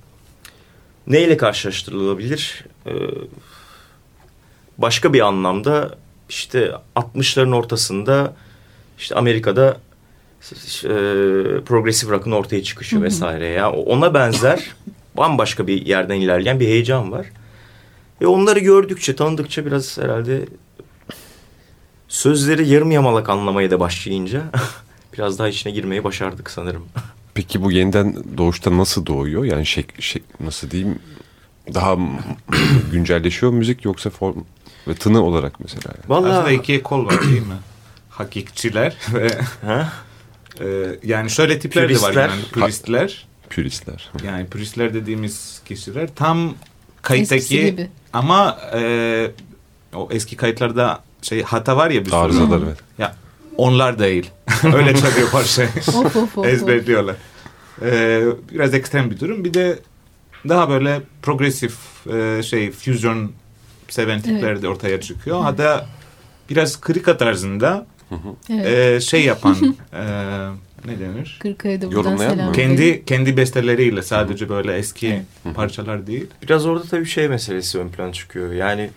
neyle 1.07 1.37
karşılaştırılabilir? 1.37 2.65
Ee, 2.87 2.91
başka 4.77 5.13
bir 5.13 5.19
anlamda 5.19 5.95
işte 6.29 6.71
60'ların 6.95 7.55
ortasında 7.55 8.33
işte 8.97 9.15
Amerika'da 9.15 9.77
e, 10.83 10.89
progresif 11.65 12.09
rock'ın 12.09 12.31
ortaya 12.31 12.63
çıkışı 12.63 13.01
vesaire 13.01 13.47
ya 13.47 13.71
ona 13.71 14.13
benzer 14.13 14.75
bambaşka 15.17 15.67
bir 15.67 15.85
yerden 15.85 16.15
ilerleyen 16.15 16.59
bir 16.59 16.67
heyecan 16.67 17.11
var. 17.11 17.27
Ve 18.21 18.27
onları 18.27 18.59
gördükçe, 18.59 19.15
tanıdıkça 19.15 19.65
biraz 19.65 19.97
herhalde 19.97 20.45
sözleri 22.07 22.67
yarım 22.67 22.91
yamalak 22.91 23.29
anlamaya 23.29 23.71
da 23.71 23.79
başlayınca 23.79 24.43
biraz 25.13 25.39
daha 25.39 25.47
içine 25.47 25.73
girmeyi 25.73 26.03
başardık 26.03 26.49
sanırım. 26.49 26.85
Peki 27.33 27.63
bu 27.63 27.71
yeniden 27.71 28.37
doğuşta 28.37 28.77
nasıl 28.77 29.05
doğuyor? 29.05 29.43
Yani 29.43 29.65
şey, 29.65 29.85
şey 29.99 30.21
nasıl 30.39 30.71
diyeyim? 30.71 30.99
Daha 31.73 31.97
güncelleşiyor 32.91 33.51
müzik 33.51 33.85
yoksa 33.85 34.09
form 34.09 34.43
ve 34.87 34.93
tını 34.93 35.23
olarak 35.23 35.59
mesela? 35.59 35.81
yani? 35.85 36.17
Aslında 36.17 36.39
Vallahi 36.39 36.53
iki 36.53 36.73
ekol 36.73 37.05
var 37.05 37.21
değil 37.21 37.41
mi? 37.47 37.57
Hakikçiler 38.09 38.95
ve 39.13 39.27
ha? 39.65 39.93
e, 40.59 40.65
yani 41.03 41.29
şöyle 41.29 41.59
tipler 41.59 41.83
de 41.83 41.87
Püristler. 41.87 42.15
var 42.15 42.29
yani 42.29 42.41
püristler. 42.53 43.27
Püristler. 43.49 44.09
Yani 44.23 44.47
püristler 44.47 44.93
dediğimiz 44.93 45.61
kişiler 45.65 46.09
tam 46.15 46.53
kayıttaki 47.01 47.89
ama 48.13 48.57
e, 48.73 49.31
o 49.93 50.07
eski 50.11 50.35
kayıtlarda 50.35 51.03
şey 51.21 51.43
hata 51.43 51.77
var 51.77 51.89
ya 51.89 52.01
bir 52.01 52.05
sürü. 52.09 52.15
Arızalar 52.15 52.61
evet. 52.67 52.77
Ya 52.97 53.15
onlar 53.57 53.99
değil. 53.99 54.31
Öyle 54.63 54.95
çalıyor 54.95 55.31
parçayı. 55.31 55.69
Of 55.87 55.95
of 55.95 56.15
of. 56.15 56.37
of. 56.37 56.45
Ezberliyorlar. 56.45 57.15
Ee, 57.81 58.23
biraz 58.51 58.73
ekstrem 58.73 59.11
bir 59.11 59.19
durum. 59.19 59.43
Bir 59.43 59.53
de 59.53 59.79
daha 60.49 60.69
böyle 60.69 61.01
progresif 61.21 61.75
e, 62.13 62.43
şey 62.43 62.71
fusion 62.71 63.31
seven 63.89 64.21
tipler 64.21 64.61
de 64.61 64.67
ortaya 64.69 65.01
çıkıyor. 65.01 65.41
Hatta 65.41 65.85
biraz 66.49 66.81
krika 66.81 67.17
tarzında 67.17 67.85
Evet. 68.49 68.65
e, 68.67 69.01
şey 69.01 69.25
yapan 69.25 69.55
e, 69.93 70.01
ne 70.85 70.99
denir? 70.99 71.39
Buradan 71.43 71.91
Yorumlayan 71.91 72.31
selam 72.33 72.47
mı? 72.47 72.53
Kendi 72.53 73.05
kendi 73.05 73.37
besteleriyle 73.37 74.01
sadece 74.01 74.49
böyle 74.49 74.77
eski 74.77 75.21
parçalar 75.55 76.07
değil. 76.07 76.27
biraz 76.43 76.65
orada 76.65 76.83
tabii 76.83 77.05
şey 77.05 77.27
meselesi 77.27 77.79
ön 77.79 77.89
plana 77.89 78.13
çıkıyor. 78.13 78.53
Yani 78.53 78.89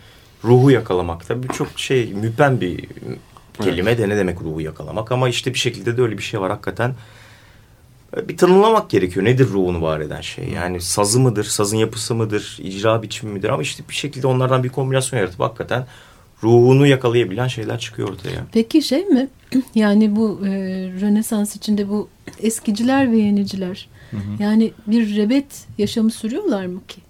ruhu 0.43 0.71
yakalamak 0.71 1.27
tabii 1.27 1.47
çok 1.47 1.67
şey 1.75 2.13
müpen 2.13 2.61
bir 2.61 2.85
kelime 3.61 3.97
de 3.97 4.09
ne 4.09 4.17
demek 4.17 4.41
ruhu 4.41 4.61
yakalamak 4.61 5.11
ama 5.11 5.29
işte 5.29 5.53
bir 5.53 5.59
şekilde 5.59 5.97
de 5.97 6.01
öyle 6.01 6.17
bir 6.17 6.23
şey 6.23 6.41
var 6.41 6.51
hakikaten. 6.51 6.95
Bir 8.17 8.37
tanımlamak 8.37 8.89
gerekiyor. 8.89 9.25
Nedir 9.25 9.47
ruhunu 9.47 9.81
var 9.81 9.99
eden 9.99 10.21
şey? 10.21 10.49
Yani 10.49 10.81
sazı 10.81 11.19
mıdır, 11.19 11.43
sazın 11.43 11.77
yapısı 11.77 12.15
mıdır, 12.15 12.57
icra 12.61 13.03
biçimi 13.03 13.33
midir? 13.33 13.49
Ama 13.49 13.61
işte 13.61 13.83
bir 13.89 13.95
şekilde 13.95 14.27
onlardan 14.27 14.63
bir 14.63 14.69
kombinasyon 14.69 15.19
yaratıp 15.19 15.39
hakikaten 15.39 15.85
ruhunu 16.43 16.87
yakalayabilen 16.87 17.47
şeyler 17.47 17.79
çıkıyor 17.79 18.09
ortaya. 18.09 18.45
Peki 18.51 18.81
şey 18.81 19.05
mi? 19.05 19.27
Yani 19.75 20.15
bu 20.15 20.39
e, 20.45 20.49
Rönesans 21.01 21.55
içinde 21.55 21.89
bu 21.89 22.09
eskiciler 22.41 23.11
ve 23.11 23.17
yeniciler 23.17 23.89
yani 24.39 24.71
bir 24.87 25.15
rebet 25.15 25.67
yaşamı 25.77 26.11
sürüyorlar 26.11 26.65
mı 26.65 26.79
ki? 26.87 27.01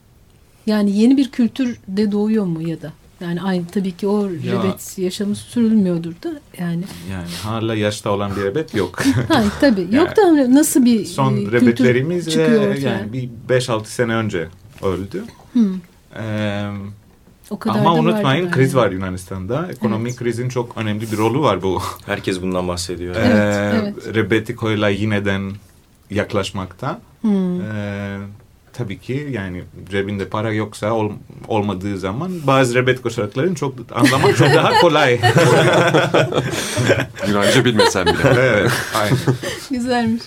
Yani 0.65 0.97
yeni 0.97 1.17
bir 1.17 1.31
kültür 1.31 1.79
de 1.87 2.11
doğuyor 2.11 2.45
mu 2.45 2.69
ya 2.69 2.81
da? 2.81 2.93
Yani 3.21 3.41
aynı 3.41 3.67
tabii 3.67 3.91
ki 3.91 4.07
o 4.07 4.25
Ya. 4.25 4.29
rebet 4.63 4.97
yaşamı 4.97 5.35
sürülmüyordur 5.35 6.11
da 6.23 6.29
yani. 6.59 6.83
Yani 7.11 7.27
hala 7.43 7.75
yaşta 7.75 8.09
olan 8.09 8.31
bir 8.35 8.41
rebet 8.43 8.75
yok. 8.75 8.99
Ha 9.27 9.43
tabii. 9.61 9.87
Yok 9.95 10.17
da 10.17 10.21
hani 10.21 10.55
nasıl 10.55 10.85
bir 10.85 11.05
Son 11.05 11.33
e, 11.37 11.51
rebetlerimiz 11.51 12.37
e, 12.37 12.41
ortaya? 12.41 12.89
yani 12.89 13.13
bir 13.13 13.29
5-6 13.49 13.85
sene 13.85 14.13
önce 14.15 14.47
öldü. 14.83 15.23
Hı. 15.53 15.59
Ee, 16.19 16.69
O 17.49 17.59
kadar 17.59 17.79
Ama 17.79 17.93
unutmayın 17.93 18.45
vardı 18.45 18.55
kriz 18.55 18.75
var 18.75 18.91
Yunanistan'da. 18.91 19.67
Ekonomik 19.71 20.07
Evet. 20.11 20.19
krizin 20.19 20.49
çok 20.49 20.77
önemli 20.77 21.11
bir 21.11 21.17
rolü 21.17 21.39
var 21.39 21.61
bu. 21.61 21.81
Herkes 22.05 22.41
bundan 22.41 22.67
bahsediyor. 22.67 23.15
Evet, 23.19 23.55
Ee, 23.55 23.81
evet. 23.83 24.15
Rebetiko'yla 24.15 24.89
yineden 24.89 25.51
yaklaşmakta. 26.09 27.01
Hmm. 27.21 27.61
Ee, 27.61 28.17
tabii 28.79 28.99
ki 28.99 29.27
yani 29.31 29.63
cebinde 29.91 30.27
para 30.27 30.51
yoksa 30.53 30.91
ol- 30.93 31.11
olmadığı 31.47 31.97
zaman 31.97 32.31
bazı 32.47 32.75
Rebetiko 32.75 33.09
şarkılarını 33.09 33.55
çok 33.55 33.75
anlamak 33.91 34.37
çok 34.37 34.47
daha 34.47 34.79
kolay. 34.81 35.13
Yunanca 37.27 37.65
bilmesem 37.65 38.05
bile. 38.05 38.15
evet, 38.35 38.71
aynen. 38.95 39.17
Güzelmiş. 39.71 40.23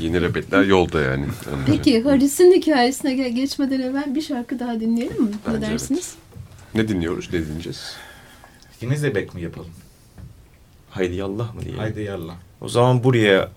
Yeni 0.00 0.20
rebetler 0.20 0.62
yolda 0.62 1.00
yani. 1.00 1.26
Peki 1.66 2.02
Haris'in 2.02 2.52
hikayesine 2.52 3.14
ge- 3.14 3.28
geçmeden 3.28 3.80
evvel 3.80 4.14
bir 4.14 4.22
şarkı 4.22 4.58
daha 4.58 4.80
dinleyelim 4.80 5.22
mi? 5.22 5.30
Ne 5.46 5.54
Bence 5.54 5.66
dersiniz? 5.66 6.14
Ne 6.74 6.88
dinliyoruz, 6.88 7.28
ne 7.32 7.46
dinleyeceğiz? 7.46 7.92
Yine 8.80 8.96
Zebek 8.96 9.34
mi 9.34 9.42
yapalım? 9.42 9.70
Haydi 10.90 11.14
yallah 11.14 11.54
mı 11.54 11.60
diyelim. 11.60 11.78
Haydi 11.80 12.02
yallah. 12.02 12.34
O 12.60 12.68
zaman 12.68 13.04
buraya 13.04 13.48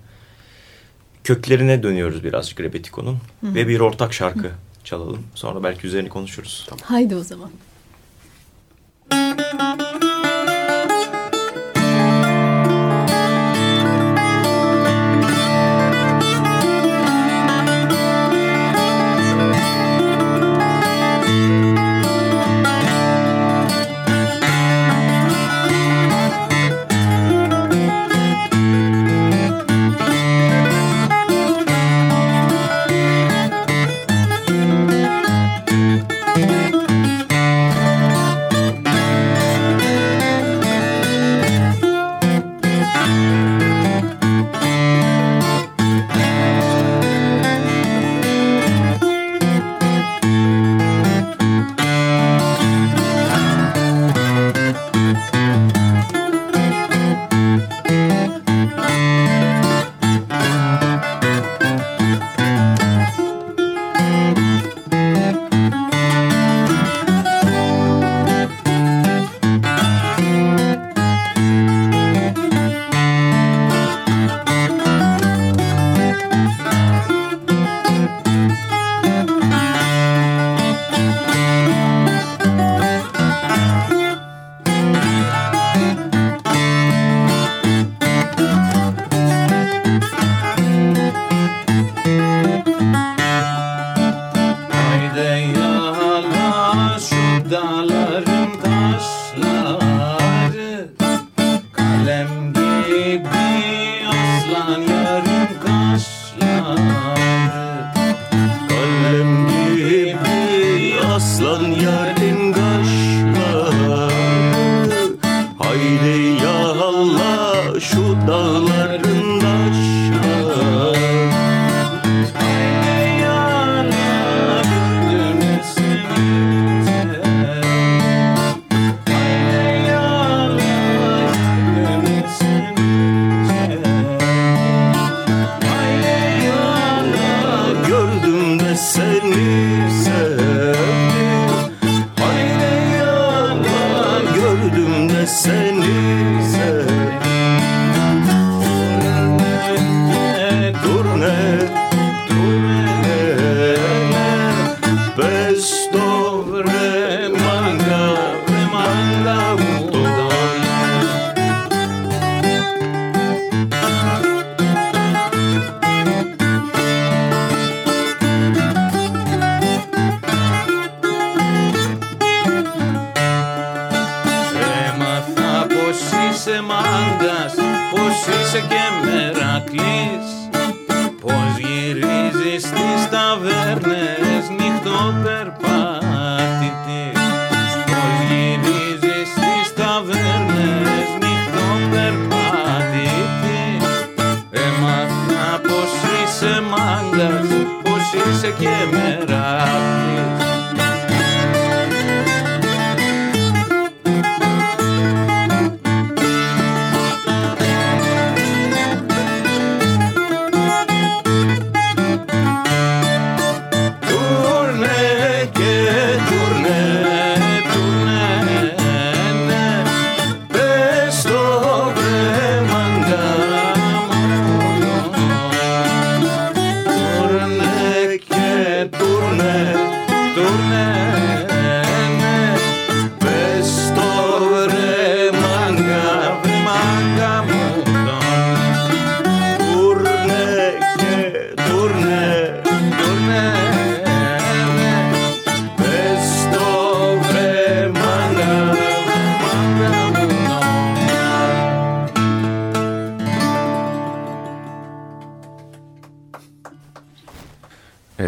köklerine 1.27 1.83
dönüyoruz 1.83 2.23
birazcık 2.23 2.59
Rebetiko'nun. 2.59 3.17
Ve 3.43 3.67
bir 3.67 3.79
ortak 3.79 4.13
şarkı 4.13 4.51
çalalım. 4.83 5.23
Sonra 5.35 5.63
belki 5.63 5.87
üzerine 5.87 6.09
konuşuruz. 6.09 6.67
Haydi 6.83 7.15
o 7.15 7.23
zaman. 7.23 7.49
Haydi 9.09 10.06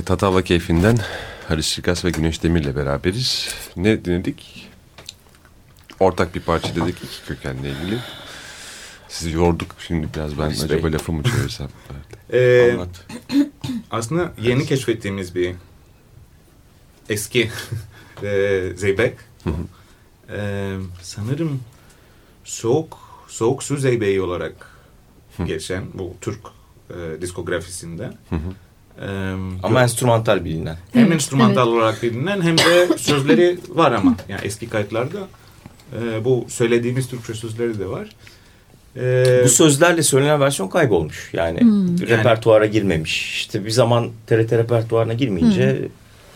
Tatavla 0.10 0.42
keyfinden 0.42 0.98
Halis 1.48 1.78
Rikas 1.78 2.06
ve 2.06 2.10
Güneş 2.10 2.44
Demir'le 2.44 2.76
beraberiz. 2.76 3.56
Ne 3.76 4.06
dinledik? 4.06 4.70
Ortak 6.00 6.36
bir 6.36 6.40
parça 6.40 6.76
dedik 6.76 6.98
iki 7.04 7.26
kökenle 7.28 7.70
ilgili. 7.70 8.00
Sizi 9.10 9.32
yorduk 9.32 9.76
şimdi 9.80 10.08
biraz 10.16 10.38
ben 10.38 10.44
Halis 10.44 10.64
acaba 10.64 10.84
Bey. 10.84 10.94
lafımı 10.94 11.24
çevirsem. 11.24 11.68
Evet. 12.30 12.70
Ee, 12.70 12.74
Anlat. 12.74 13.06
aslında 13.92 14.34
yeni 14.42 14.66
keşfettiğimiz 14.66 15.36
bir 15.36 15.56
eski 17.10 17.52
e, 18.24 18.62
zeybek. 18.76 19.18
Ee, 20.30 20.78
sanırım 21.02 21.60
soğuk 22.44 22.98
soğuk 23.28 23.64
su 23.64 23.78
zeybeği 23.78 24.22
olarak 24.22 24.78
geçen 25.46 25.84
bu 25.94 26.16
Türk 26.22 26.40
e, 26.90 27.22
diskografisinde. 27.22 28.12
Ee, 29.02 29.34
Ama 29.64 29.82
enstrümantal 29.84 30.46
bilinen. 30.46 30.78
hem 30.94 31.02
Evet, 31.04 31.14
enstrümantal 31.14 31.68
evet. 31.68 31.78
olarak 31.78 32.04
bilinen 32.04 32.42
hem 32.42 32.58
de 32.58 32.98
sözleri 32.98 33.60
var 33.70 33.92
ama 33.92 34.16
yani 34.30 34.42
eski 34.44 34.70
kayıtlarda 34.70 35.18
e, 36.02 36.26
bu 36.26 36.46
söylediğimiz 36.50 37.08
Türkçe 37.08 37.34
sözleri 37.34 37.80
de 37.80 37.88
var. 37.90 38.10
Ee, 38.98 39.42
Bu 39.46 39.50
sözlerle 39.50 40.04
söylenen 40.04 40.40
versiyon 40.40 40.70
kaybolmuş. 40.70 41.30
Yani 41.34 41.60
repertuara 42.10 42.66
girmemiş. 42.66 43.34
İşte 43.36 43.66
bir 43.66 43.70
zaman 43.72 44.10
TRT 44.28 44.52
repertuarına 44.52 45.14
girmeyince 45.14 45.88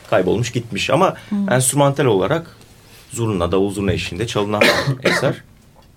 kaybolmuş 0.10 0.52
gitmiş. 0.52 0.90
Ama 0.90 1.14
enstrümantal 1.52 2.06
olarak 2.06 2.56
zurna, 3.12 3.52
davul 3.52 3.72
zurna 3.74 3.92
eşliğinde 3.92 4.28
çalınan 4.28 4.62
eser. 5.04 5.44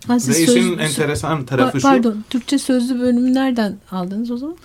Ha, 0.07 0.15
ve 0.15 0.21
siz 0.21 0.41
işin 0.41 0.79
enteresan 0.79 1.41
Pa- 1.41 1.47
tarafı 1.47 1.81
şu. 1.81 1.87
Pardon, 1.87 2.25
Türkçe 2.31 2.59
sözlü 2.59 3.01
bölümü 3.01 3.35
nereden 3.35 3.77
aldınız 3.91 4.31
o 4.31 4.37
zaman? 4.37 4.57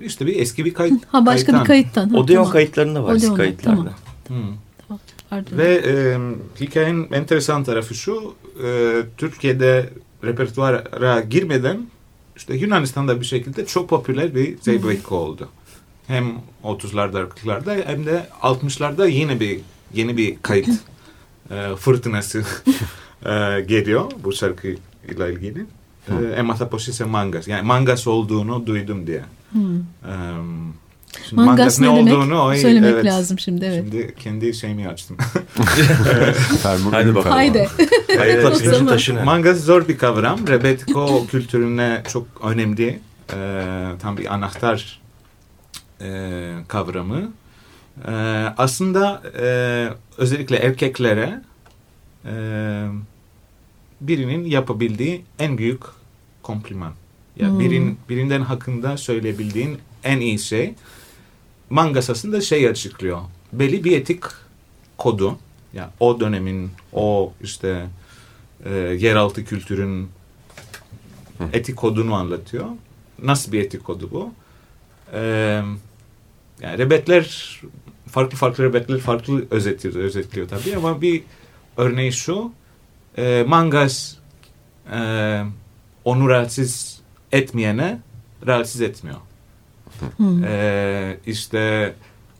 İşte 0.00 0.26
bir 0.26 0.36
eski 0.40 0.64
bir 0.64 0.74
kayıt. 0.74 1.04
Ha 1.08 1.26
başka 1.26 1.52
kayıttan. 1.52 1.60
bir 1.62 1.66
kayıttan. 1.66 2.08
Ha, 2.08 2.16
Odeon 2.18 2.36
tamam. 2.36 2.52
kayıtlarında 2.52 3.04
var, 3.04 3.14
eski 3.14 3.26
Odeon'da, 3.26 3.42
kayıtlarda. 3.42 3.92
tamam. 4.24 4.42
Hı. 4.42 4.96
Pardon. 5.30 5.58
Ve 5.58 5.74
e, 5.74 6.18
hikayenin 6.60 7.12
enteresan 7.12 7.64
tarafı 7.64 7.94
şu. 7.94 8.34
e, 8.64 9.00
Türkiye'de 9.16 9.90
repertuara 10.24 11.20
girmeden 11.20 11.86
işte 12.36 12.54
Yunanistan'da 12.56 13.20
bir 13.20 13.26
şekilde 13.26 13.66
çok 13.66 13.88
popüler 13.88 14.34
bir 14.34 14.58
zeybek 14.60 15.12
oldu. 15.12 15.48
Hem 16.06 16.24
30'larda 16.64 17.28
40'larda 17.28 17.86
hem 17.86 18.06
de 18.06 18.26
60'larda 18.42 19.10
yine 19.10 19.40
bir 19.40 19.60
yeni 19.94 20.16
bir 20.16 20.36
kayıt 20.42 20.68
e, 21.50 21.76
fırtınası 21.76 22.38
e, 23.26 23.60
geliyor 23.60 24.10
bu 24.24 24.32
şarkıyla 24.32 25.28
ilgili. 25.28 25.66
E, 26.08 26.14
Emathaposes 26.36 27.00
Mangas. 27.00 27.48
Yani 27.48 27.62
Mangas 27.66 28.06
olduğunu 28.06 28.66
duydum 28.66 29.06
diye. 29.06 29.22
E, 29.54 30.12
şimdi 31.28 31.42
Mangas 31.42 31.80
ne 31.80 31.86
demek? 31.86 32.14
olduğunu 32.14 32.40
o- 32.42 32.54
Söylemek 32.54 32.90
evet. 32.94 33.04
lazım 33.04 33.38
şimdi 33.38 33.64
evet. 33.64 33.84
Şimdi 33.84 34.14
kendi 34.18 34.54
şeyimi 34.54 34.88
açtım. 34.88 35.16
Haydi 36.90 37.14
bakalım. 37.14 37.32
Haydi. 37.36 37.68
Hayatla 38.18 38.48
O 38.48 38.52
birinci 38.54 38.70
zaman- 38.70 38.86
taşı 38.86 39.14
ne? 39.14 39.22
Mangas 39.22 39.58
zor 39.60 39.88
bir 39.88 39.98
kavram. 39.98 40.46
Rebetiko 40.48 41.26
kültürüne 41.26 42.02
çok 42.12 42.26
önemli. 42.44 43.00
Ee, 43.34 43.64
tam 44.02 44.16
bir 44.16 44.34
anahtar 44.34 45.00
e, 46.00 46.52
kavramı. 46.68 47.32
Ee, 48.08 48.10
aslında 48.58 49.22
e, 49.40 49.88
özellikle 50.18 50.56
erkeklere 50.56 51.40
e, 52.26 52.32
birinin 54.00 54.44
yapabildiği 54.44 55.24
en 55.38 55.58
büyük 55.58 55.80
kompliman. 56.42 56.92
Ya 57.36 57.48
Hmm. 57.48 57.58
birin, 57.60 57.98
birinden 58.08 58.40
hakkında 58.40 58.96
söyleyebildiğin 58.96 59.78
en 60.04 60.20
iyi 60.20 60.38
şey. 60.38 60.74
Mangas 61.70 62.10
aslında 62.10 62.40
şey 62.40 62.68
açıklıyor. 62.68 63.20
Belli 63.52 63.84
bir 63.84 63.96
etik 63.96 64.22
kodu. 64.98 65.38
Ya 65.72 65.90
o 66.00 66.20
dönemin 66.20 66.70
o 66.92 67.32
işte 67.42 67.86
e, 68.64 68.70
yeraltı 68.74 69.44
kültürün 69.44 70.08
etik 71.52 71.76
kodunu 71.76 72.14
anlatıyor. 72.14 72.66
Nasıl 73.22 73.52
bir 73.52 73.60
etik 73.64 73.84
kodu 73.84 74.08
bu? 74.12 74.32
E, 75.12 75.20
yani 76.60 76.78
rebetler 76.78 77.60
farklı 78.08 78.38
farklı 78.38 78.64
rebetler 78.64 78.98
farklı 78.98 79.44
özetliyor, 79.50 79.94
özetliyor 79.94 80.48
tabii 80.48 80.76
ama 80.76 81.00
bir 81.02 81.22
örneği 81.76 82.12
şu 82.12 82.52
e, 83.18 83.44
mangas 83.48 84.16
e, 84.94 84.98
onu 86.04 86.28
rahatsız 86.28 87.00
etmeyene 87.34 87.98
rahatsız 88.46 88.80
etmiyor. 88.80 89.16
Hı. 90.16 90.46
E, 90.46 91.16
işte 91.26 91.94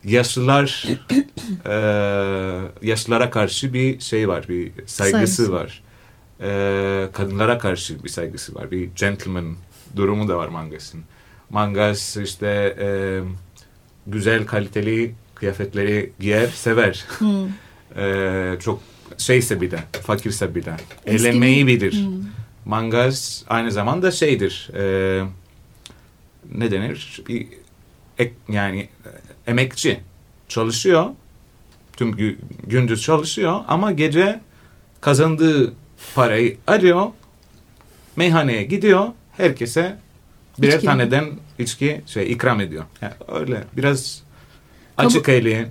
yaşlılar 0.04 0.88
e, 1.66 1.74
yaşlılara 2.82 3.30
karşı 3.30 3.72
bir 3.74 4.00
şey 4.00 4.28
var, 4.28 4.48
bir 4.48 4.72
saygısı 4.86 5.10
Saygısı. 5.36 5.52
var. 5.52 5.82
E, 6.40 7.08
kadınlara 7.12 7.58
karşı 7.58 8.04
bir 8.04 8.08
saygısı 8.08 8.54
var. 8.54 8.70
Bir 8.70 8.88
gentleman 8.96 9.56
durumu 9.96 10.28
da 10.28 10.36
var 10.38 10.48
Mangas'ın. 10.48 11.02
Mangas 11.50 12.16
işte 12.16 12.76
e, 12.80 13.20
güzel 14.06 14.46
kaliteli 14.46 15.14
kıyafetleri 15.34 16.12
giyer, 16.20 16.46
sever. 16.46 17.04
Hı. 17.18 17.46
E, 17.96 18.56
çok 18.60 18.80
şeyse 19.18 19.60
bir 19.60 19.70
de, 19.70 19.78
fakirse 20.02 20.54
bir 20.54 20.64
de. 20.64 20.76
Eğlenmeyi 21.06 21.66
bilir. 21.66 21.92
Hı. 21.92 22.08
Mangas 22.64 23.42
aynı 23.48 23.70
zamanda 23.72 24.10
şeydir. 24.10 24.70
E, 24.76 25.24
ne 26.54 26.70
denir? 26.70 27.22
Bir 27.28 27.46
ek, 28.18 28.32
yani 28.48 28.80
e, 28.80 29.50
emekçi 29.50 30.00
çalışıyor. 30.48 31.06
Tüm 31.96 32.10
gü- 32.12 32.36
gündüz 32.66 33.02
çalışıyor 33.02 33.60
ama 33.68 33.92
gece 33.92 34.40
kazandığı 35.00 35.72
parayı 36.14 36.56
alıyor. 36.66 37.06
Meyhaneye 38.16 38.62
gidiyor. 38.62 39.06
Herkese 39.36 39.96
birer 40.58 40.72
İçki. 40.72 40.86
taneden 40.86 41.30
içki 41.58 42.02
şey 42.06 42.32
ikram 42.32 42.60
ediyor. 42.60 42.84
Yani 43.02 43.12
öyle 43.28 43.64
biraz 43.76 44.22
açık 44.96 45.28
eli. 45.28 45.66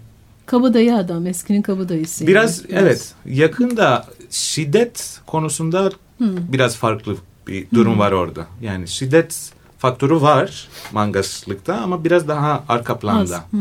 Kabadayı 0.45 0.95
adam, 0.95 1.27
eskinin 1.27 1.61
kabadayısı. 1.61 2.23
yani. 2.23 2.31
Biraz, 2.31 2.63
evet 2.69 3.13
yakında 3.25 4.05
şiddet 4.29 5.19
konusunda 5.27 5.91
Hı. 6.23 6.53
biraz 6.53 6.75
farklı 6.75 7.17
bir 7.47 7.67
durum 7.73 7.99
var 7.99 8.11
orada. 8.11 8.47
Yani 8.61 8.87
şiddet 8.87 9.51
faktörü 9.77 10.21
var 10.21 10.67
mangaslıkta 10.91 11.75
ama 11.75 12.03
biraz 12.03 12.27
daha 12.27 12.63
arka 12.69 12.93
Az. 12.93 12.99
planda. 12.99 13.37
Hı. 13.51 13.57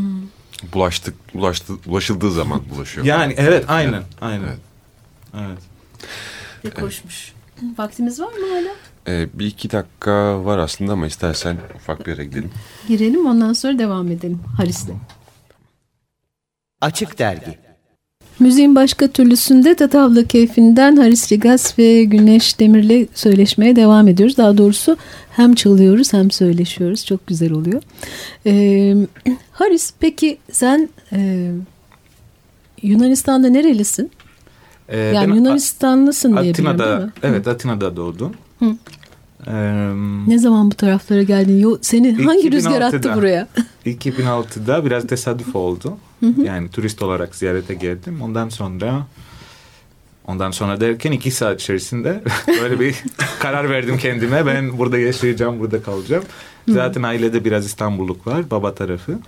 Bulaştık, 0.75 1.35
bulaştı, 1.35 1.72
bulaşıldığı 1.87 2.33
zaman 2.33 2.61
bulaşıyor. 2.70 3.07
Yani 3.07 3.35
evet 3.37 3.64
aynen 3.68 4.03
aynen. 4.20 4.44
Evet. 4.44 4.59
Evet. 5.38 5.59
Pek 6.62 6.83
hoşmuş. 6.83 7.33
Vaktimiz 7.79 8.20
var 8.20 8.33
mı 8.33 8.46
hala? 8.53 8.75
Ee, 9.09 9.29
bir 9.35 9.46
iki 9.46 9.70
dakika 9.70 10.44
var 10.44 10.59
aslında 10.59 10.92
ama 10.92 11.07
istersen 11.07 11.57
ufak 11.77 12.07
bir 12.07 12.11
yere 12.11 12.25
gidelim. 12.25 12.51
Girelim 12.88 13.27
ondan 13.27 13.53
sonra 13.53 13.79
devam 13.79 14.11
edelim 14.11 14.40
Haris'le. 14.57 14.90
Açık 16.81 17.18
Dergi 17.18 17.59
Müziğin 18.42 18.74
başka 18.74 19.09
türlüsünde 19.09 19.74
Tatavla 19.74 20.24
keyfinden 20.24 20.96
Haris 20.96 21.33
Rigas 21.33 21.78
ve 21.78 22.05
Güneş 22.05 22.59
Demir'le 22.61 23.07
söyleşmeye 23.14 23.76
devam 23.76 24.09
ediyoruz. 24.09 24.37
Daha 24.37 24.59
doğrusu 24.59 24.96
hem 25.31 25.55
çalıyoruz 25.55 26.12
hem 26.12 26.31
söyleşiyoruz. 26.31 27.07
Çok 27.07 27.26
güzel 27.26 27.52
oluyor. 27.52 27.83
Ee, 28.46 28.94
Haris 29.52 29.92
peki 30.00 30.38
sen 30.52 30.88
e, 31.12 31.50
Yunanistan'da 32.83 33.48
nerelisin? 33.48 34.11
Ee, 34.88 34.98
Yani 34.98 35.37
Yunanistanlısın 35.37 36.37
diye 36.42 36.55
biliyorum 36.55 36.81
Atina'da 36.81 37.07
mi? 37.07 37.12
evet 37.22 37.48
Atina'da 37.48 37.96
doğdum. 37.96 38.33
Hı. 38.59 38.76
Ee, 39.46 39.52
Ne 40.26 40.38
zaman 40.38 40.70
bu 40.70 40.74
taraflara 40.74 41.22
geldin? 41.22 41.59
Yo, 41.59 41.78
seni 41.81 42.22
hangi 42.24 42.52
rüzgar 42.52 42.81
attı 42.81 42.96
2006'da. 42.96 43.16
buraya? 43.16 43.48
2006'da 43.87 44.85
biraz 44.85 45.07
tesadüf 45.07 45.57
oldu. 45.57 45.96
Yani 46.44 46.68
turist 46.68 47.02
olarak 47.02 47.35
ziyarete 47.35 47.74
geldim. 47.74 48.22
Ondan 48.22 48.48
sonra 48.48 49.07
ondan 50.26 50.50
sonra 50.50 50.81
derken 50.81 51.12
iki 51.12 51.31
saat 51.31 51.61
içerisinde 51.61 52.22
böyle 52.62 52.81
bir 52.81 53.02
karar 53.40 53.70
verdim 53.70 53.98
kendime. 53.98 54.46
Ben 54.46 54.78
burada 54.78 54.98
yaşayacağım, 54.98 55.61
burada 55.61 55.83
kalacağım. 55.83 56.24
Zaten 56.68 57.02
ailede 57.02 57.44
biraz 57.44 57.66
İstanbulluk 57.66 58.26
var. 58.26 58.50
Baba 58.50 58.74
tarafı. 58.74 59.18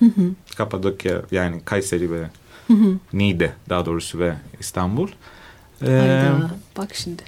Kapadokya 0.57 1.22
yani 1.31 1.61
Kayseri 1.64 2.11
ve 2.12 2.22
Niğde 3.12 3.53
daha 3.68 3.87
doğrusu 3.87 4.18
ve 4.18 4.35
İstanbul. 4.61 5.09
Ee, 5.83 5.87
Hayda, 5.87 6.50
bak 6.77 6.94
şimdi. 6.94 7.22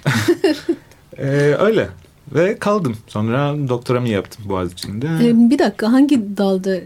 e, 1.17 1.25
öyle. 1.59 1.89
Ve 2.35 2.57
kaldım. 2.59 2.97
Sonra 3.07 3.55
doktoramı 3.69 4.09
yaptım 4.09 4.45
Boğaziçi'nde. 4.49 5.07
Ee, 5.21 5.49
bir 5.49 5.59
dakika 5.59 5.91
hangi 5.91 6.37
dalda 6.37 6.75
e, 6.75 6.83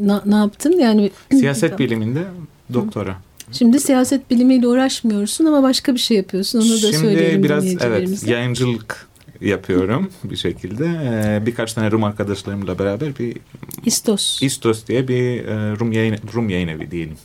na- 0.00 0.22
ne 0.26 0.34
yaptın? 0.34 0.72
Yani 0.72 1.10
Siyaset 1.30 1.78
biliminde 1.78 2.22
doktora. 2.74 3.16
Şimdi 3.52 3.80
siyaset 3.80 4.30
bilimiyle 4.30 4.66
uğraşmıyorsun 4.66 5.44
ama 5.44 5.62
başka 5.62 5.94
bir 5.94 5.98
şey 6.00 6.16
yapıyorsun. 6.16 6.58
Onu 6.60 6.70
da 6.72 6.76
Şimdi 6.76 6.96
söyleyelim 6.96 7.42
biraz 7.44 7.64
evet 7.64 8.26
yayıncılık 8.26 9.08
yapıyorum 9.40 10.10
bir 10.24 10.36
şekilde. 10.36 10.84
Ee, 10.84 11.46
birkaç 11.46 11.72
tane 11.72 11.90
Rum 11.90 12.04
arkadaşlarımla 12.04 12.78
beraber 12.78 13.18
bir 13.18 13.36
İstos. 13.86 14.42
İstos 14.42 14.86
diye 14.86 15.08
bir 15.08 15.44
e, 15.44 15.76
Rum 15.80 15.92
yayın, 15.92 16.16
Rum 16.34 16.48
yayın 16.48 16.68
evi 16.68 16.90
diyelim. 16.90 17.16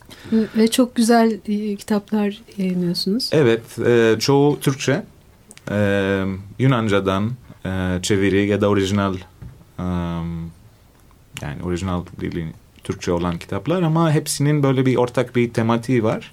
Ve 0.58 0.68
çok 0.68 0.96
güzel 0.96 1.38
e, 1.48 1.76
kitaplar 1.76 2.42
yayınlıyorsunuz. 2.58 3.30
Evet, 3.34 3.80
e, 3.86 4.16
çoğu 4.20 4.60
Türkçe. 4.60 5.04
E, 5.72 6.24
Yunanca'dan 6.60 7.32
e, 7.66 8.00
çeviri 8.02 8.48
ya 8.48 8.62
da 8.62 8.68
orijinal 8.70 9.16
e, 9.80 9.84
yani 11.42 11.64
orijinal 11.64 12.06
dili 12.22 12.48
Türkçe 12.84 13.12
olan 13.12 13.38
kitaplar 13.38 13.82
ama 13.82 14.12
hepsinin 14.12 14.64
böyle 14.64 14.86
bir 14.86 14.96
ortak 14.96 15.36
bir 15.36 15.54
tematiği 15.54 16.04
var. 16.04 16.32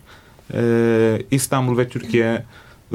E, 0.54 1.22
İstanbul 1.30 1.78
ve 1.78 1.88
Türkiye 1.88 2.44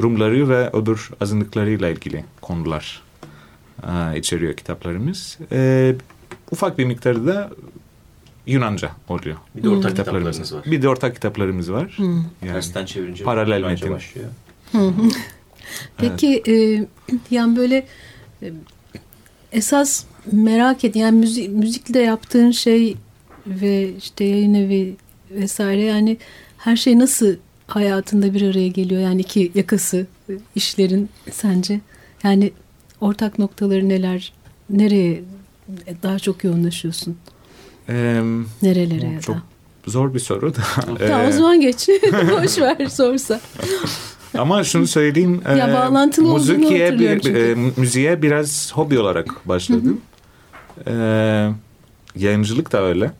Rumları 0.02 0.48
ve 0.48 0.70
öbür 0.72 1.10
azınlıklarıyla 1.20 1.88
ilgili 1.88 2.24
konular 2.40 3.02
e, 3.88 4.18
içeriyor 4.18 4.54
kitaplarımız. 4.54 5.38
E, 5.52 5.94
ufak 6.50 6.78
bir 6.78 6.84
miktarda 6.84 7.26
da 7.26 7.50
Yunanca 8.46 8.90
oluyor. 9.08 9.36
Bir 9.56 9.62
de 9.62 9.68
ortak 9.68 9.90
kitaplarımız. 9.90 10.54
var. 10.54 10.62
Bir 10.66 10.82
de 10.82 10.88
ortak 10.88 11.14
kitaplarımız 11.14 11.72
var. 11.72 11.92
Hmm. 11.96 12.16
Yani 12.16 12.52
Tersten 12.52 12.86
çevirince 12.86 13.24
paralel 13.24 13.62
metin. 13.62 13.92
başlıyor. 13.92 14.28
Peki 15.96 16.42
e, 16.48 16.84
yani 17.30 17.56
böyle 17.56 17.86
e, 18.42 18.52
esas 19.52 20.04
merak 20.32 20.84
et 20.84 20.96
yani 20.96 21.18
müzik, 21.18 21.50
müzikle 21.50 22.00
yaptığın 22.00 22.50
şey 22.50 22.96
ve 23.46 23.90
işte 23.98 24.24
yayın 24.24 24.54
evi 24.54 24.96
vesaire 25.30 25.84
yani 25.84 26.16
her 26.58 26.76
şey 26.76 26.98
nasıl 26.98 27.36
hayatında 27.66 28.34
bir 28.34 28.50
araya 28.50 28.68
geliyor? 28.68 29.02
Yani 29.02 29.20
iki 29.20 29.52
yakası 29.54 30.06
e, 30.30 30.32
işlerin 30.54 31.08
sence? 31.32 31.80
Yani 32.22 32.52
ortak 33.00 33.38
noktaları 33.38 33.88
neler 33.88 34.32
nereye 34.70 35.22
daha 36.02 36.18
çok 36.18 36.44
yoğunlaşıyorsun? 36.44 37.16
Eee, 37.88 38.22
nerelere 38.62 39.06
ya 39.06 39.20
çok 39.20 39.36
da 39.36 39.42
zor 39.86 40.14
bir 40.14 40.18
soru 40.18 40.54
da. 40.54 40.60
tamam 40.98 41.26
o 41.28 41.32
zaman 41.32 41.60
geç. 41.60 41.88
Boş 42.12 42.58
ver 42.58 42.86
sorsa 42.86 43.40
Ama 44.38 44.64
şunu 44.64 44.86
söyleyeyim. 44.86 45.40
Ya 45.48 45.66
eee, 45.68 45.74
bağlantılı 45.74 46.32
hatırlıyorum 46.32 47.16
bir, 47.18 47.22
çünkü. 47.22 47.38
eee, 47.38 47.72
müziğe 47.76 48.22
biraz 48.22 48.72
hobi 48.74 48.98
olarak 48.98 49.48
başladım. 49.48 50.00
Eee, 50.86 51.50
yayıncılık 52.16 52.72
da 52.72 52.82
öyle. 52.82 53.12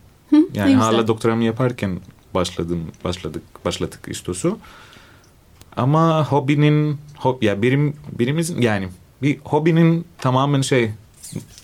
Yani 0.54 0.76
hala 0.76 1.08
doktoramı 1.08 1.44
yaparken 1.44 2.00
başladım, 2.34 2.80
başladık, 3.04 3.42
başladık 3.64 4.00
İstos'u. 4.06 4.58
Ama 5.76 6.24
hobinin, 6.24 6.98
hob, 7.16 7.42
ya 7.42 7.62
birim, 7.62 7.96
birimizin 8.18 8.60
yani 8.60 8.88
bir 9.22 9.38
hobinin 9.44 10.04
tamamen 10.18 10.60
şey 10.60 10.90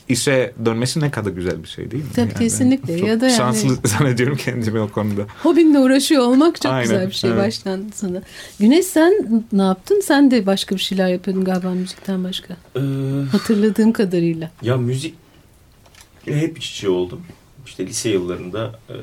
işe 0.08 0.52
dönmesi 0.64 1.00
ne 1.00 1.10
kadar 1.10 1.30
güzel 1.30 1.62
bir 1.62 1.68
şey 1.68 1.90
değil 1.90 2.04
mi? 2.04 2.10
Tabii 2.14 2.28
Yani 2.28 2.38
kesinlikle. 2.38 2.98
çok 2.98 3.08
Ya 3.08 3.20
da 3.20 3.26
yani- 3.26 3.36
şanslı 3.36 3.76
zannediyorum 3.88 4.36
kendimi 4.36 4.80
o 4.80 4.88
konuda. 4.88 5.22
Hobinle 5.42 5.78
uğraşıyor 5.78 6.22
olmak 6.22 6.60
çok 6.60 6.72
Aynen, 6.72 6.82
güzel 6.82 7.06
bir 7.08 7.14
şey 7.14 7.30
evet. 7.30 7.42
baştan 7.46 7.84
sona. 7.94 8.22
Güneş 8.60 8.86
sen 8.86 9.42
ne 9.52 9.62
yaptın? 9.62 10.00
Sen 10.04 10.30
de 10.30 10.46
başka 10.46 10.74
bir 10.74 10.80
şeyler 10.80 11.08
yapıyordun 11.08 11.44
galiba 11.44 11.70
müzikten 11.70 12.24
başka. 12.24 12.56
Ee, 12.76 12.80
Hatırladığım 13.32 13.92
kadarıyla. 13.92 14.50
ya 14.62 14.76
müzik 14.76 15.14
hep 16.24 16.58
iç 16.58 16.70
içe 16.70 16.88
oldum. 16.88 17.20
İşte 17.66 17.86
lise 17.86 18.08
yıllarında 18.10 18.72
e, 18.88 18.94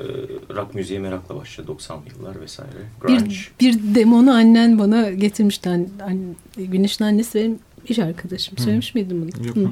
rock 0.55 0.75
müziğe 0.75 0.99
merakla 0.99 1.35
başladı 1.35 1.71
90'lı 1.71 2.01
yıllar 2.17 2.41
vesaire. 2.41 2.69
Grunge. 3.01 3.23
Bir, 3.25 3.39
bir 3.59 3.95
demonu 3.95 4.33
annen 4.33 4.79
bana 4.79 5.09
getirmişti. 5.11 5.69
An, 5.69 5.87
an- 6.03 6.35
Güneş'in 6.57 7.03
annesi 7.03 7.39
benim 7.39 7.59
iş 7.87 7.99
arkadaşım. 7.99 8.57
Söylemiş 8.57 8.95
miydim 8.95 9.21
bunu? 9.21 9.47
Yok 9.47 9.55
Hı. 9.55 9.69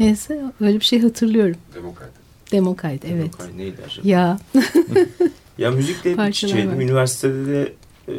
Neyse 0.00 0.42
öyle 0.60 0.80
bir 0.80 0.84
şey 0.84 1.00
hatırlıyorum. 1.02 1.56
Demokrat. 1.74 2.10
Demo 2.52 2.76
kaydı 2.76 3.06
evet. 3.10 3.30
Ay, 3.40 3.58
neydi 3.58 3.76
acaba? 3.86 4.08
Ya 4.08 4.38
Ya 5.58 5.70
müzikle 5.70 6.14
Parçalar 6.14 6.52
içeydim. 6.52 6.76
var. 6.76 6.82
Üniversitede 6.82 7.46
de 7.46 7.72
e, 8.08 8.12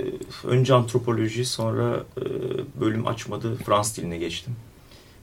önce 0.48 0.74
antropoloji 0.74 1.46
sonra 1.46 2.04
e, 2.18 2.24
bölüm 2.82 3.08
açmadı. 3.08 3.56
Fransız 3.66 3.98
diline 3.98 4.18
geçtim. 4.18 4.54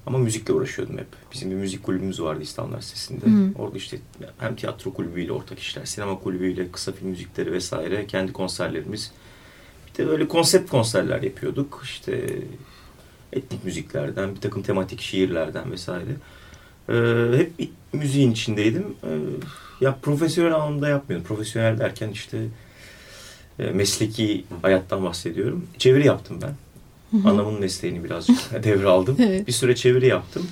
Ama 0.06 0.18
müzikle 0.18 0.52
uğraşıyordum 0.54 0.98
hep. 0.98 1.06
Bizim 1.32 1.50
bir 1.50 1.56
müzik 1.56 1.82
kulübümüz 1.82 2.22
vardı 2.22 2.42
İstanbul 2.42 2.70
Üniversitesi'nde. 2.70 3.26
Hı. 3.26 3.52
Orada 3.58 3.76
işte 3.76 3.98
hem 4.38 4.56
tiyatro 4.56 4.92
kulübüyle 4.92 5.32
ortak 5.32 5.58
işler, 5.58 5.84
sinema 5.84 6.18
kulübüyle 6.18 6.70
kısa 6.72 6.92
film 6.92 7.08
müzikleri 7.08 7.52
vesaire, 7.52 8.06
kendi 8.06 8.32
konserlerimiz. 8.32 9.12
Bir 9.88 9.98
de 10.04 10.08
böyle 10.08 10.28
konsept 10.28 10.70
konserler 10.70 11.22
yapıyorduk. 11.22 11.80
İşte 11.84 12.28
etnik 13.32 13.64
müziklerden, 13.64 14.34
bir 14.34 14.40
takım 14.40 14.62
tematik 14.62 15.00
şiirlerden 15.00 15.72
vesaire. 15.72 16.10
Ee, 16.88 17.38
hep 17.38 17.58
bir 17.58 17.68
müziğin 17.92 18.32
içindeydim. 18.32 18.84
Ee, 19.04 19.08
ya 19.84 19.96
profesyonel 20.02 20.54
anlamda 20.54 20.88
yapmıyordum. 20.88 21.26
Profesyonel 21.28 21.78
derken 21.78 22.08
işte 22.10 22.38
e, 23.58 23.62
mesleki 23.70 24.44
hayattan 24.62 25.04
bahsediyorum. 25.04 25.66
Çeviri 25.78 26.06
yaptım 26.06 26.38
ben. 26.42 26.54
Anamın 27.24 27.60
mesleğini 27.60 28.04
birazcık 28.04 28.38
devraldım. 28.64 29.16
Evet. 29.18 29.46
Bir 29.46 29.52
süre 29.52 29.74
çeviri 29.74 30.06
yaptım. 30.06 30.46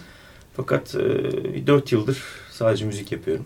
Fakat 0.57 0.95
e, 0.95 1.67
4 1.67 1.93
yıldır 1.93 2.23
sadece 2.53 2.85
müzik 2.85 3.13
yapıyorum. 3.13 3.45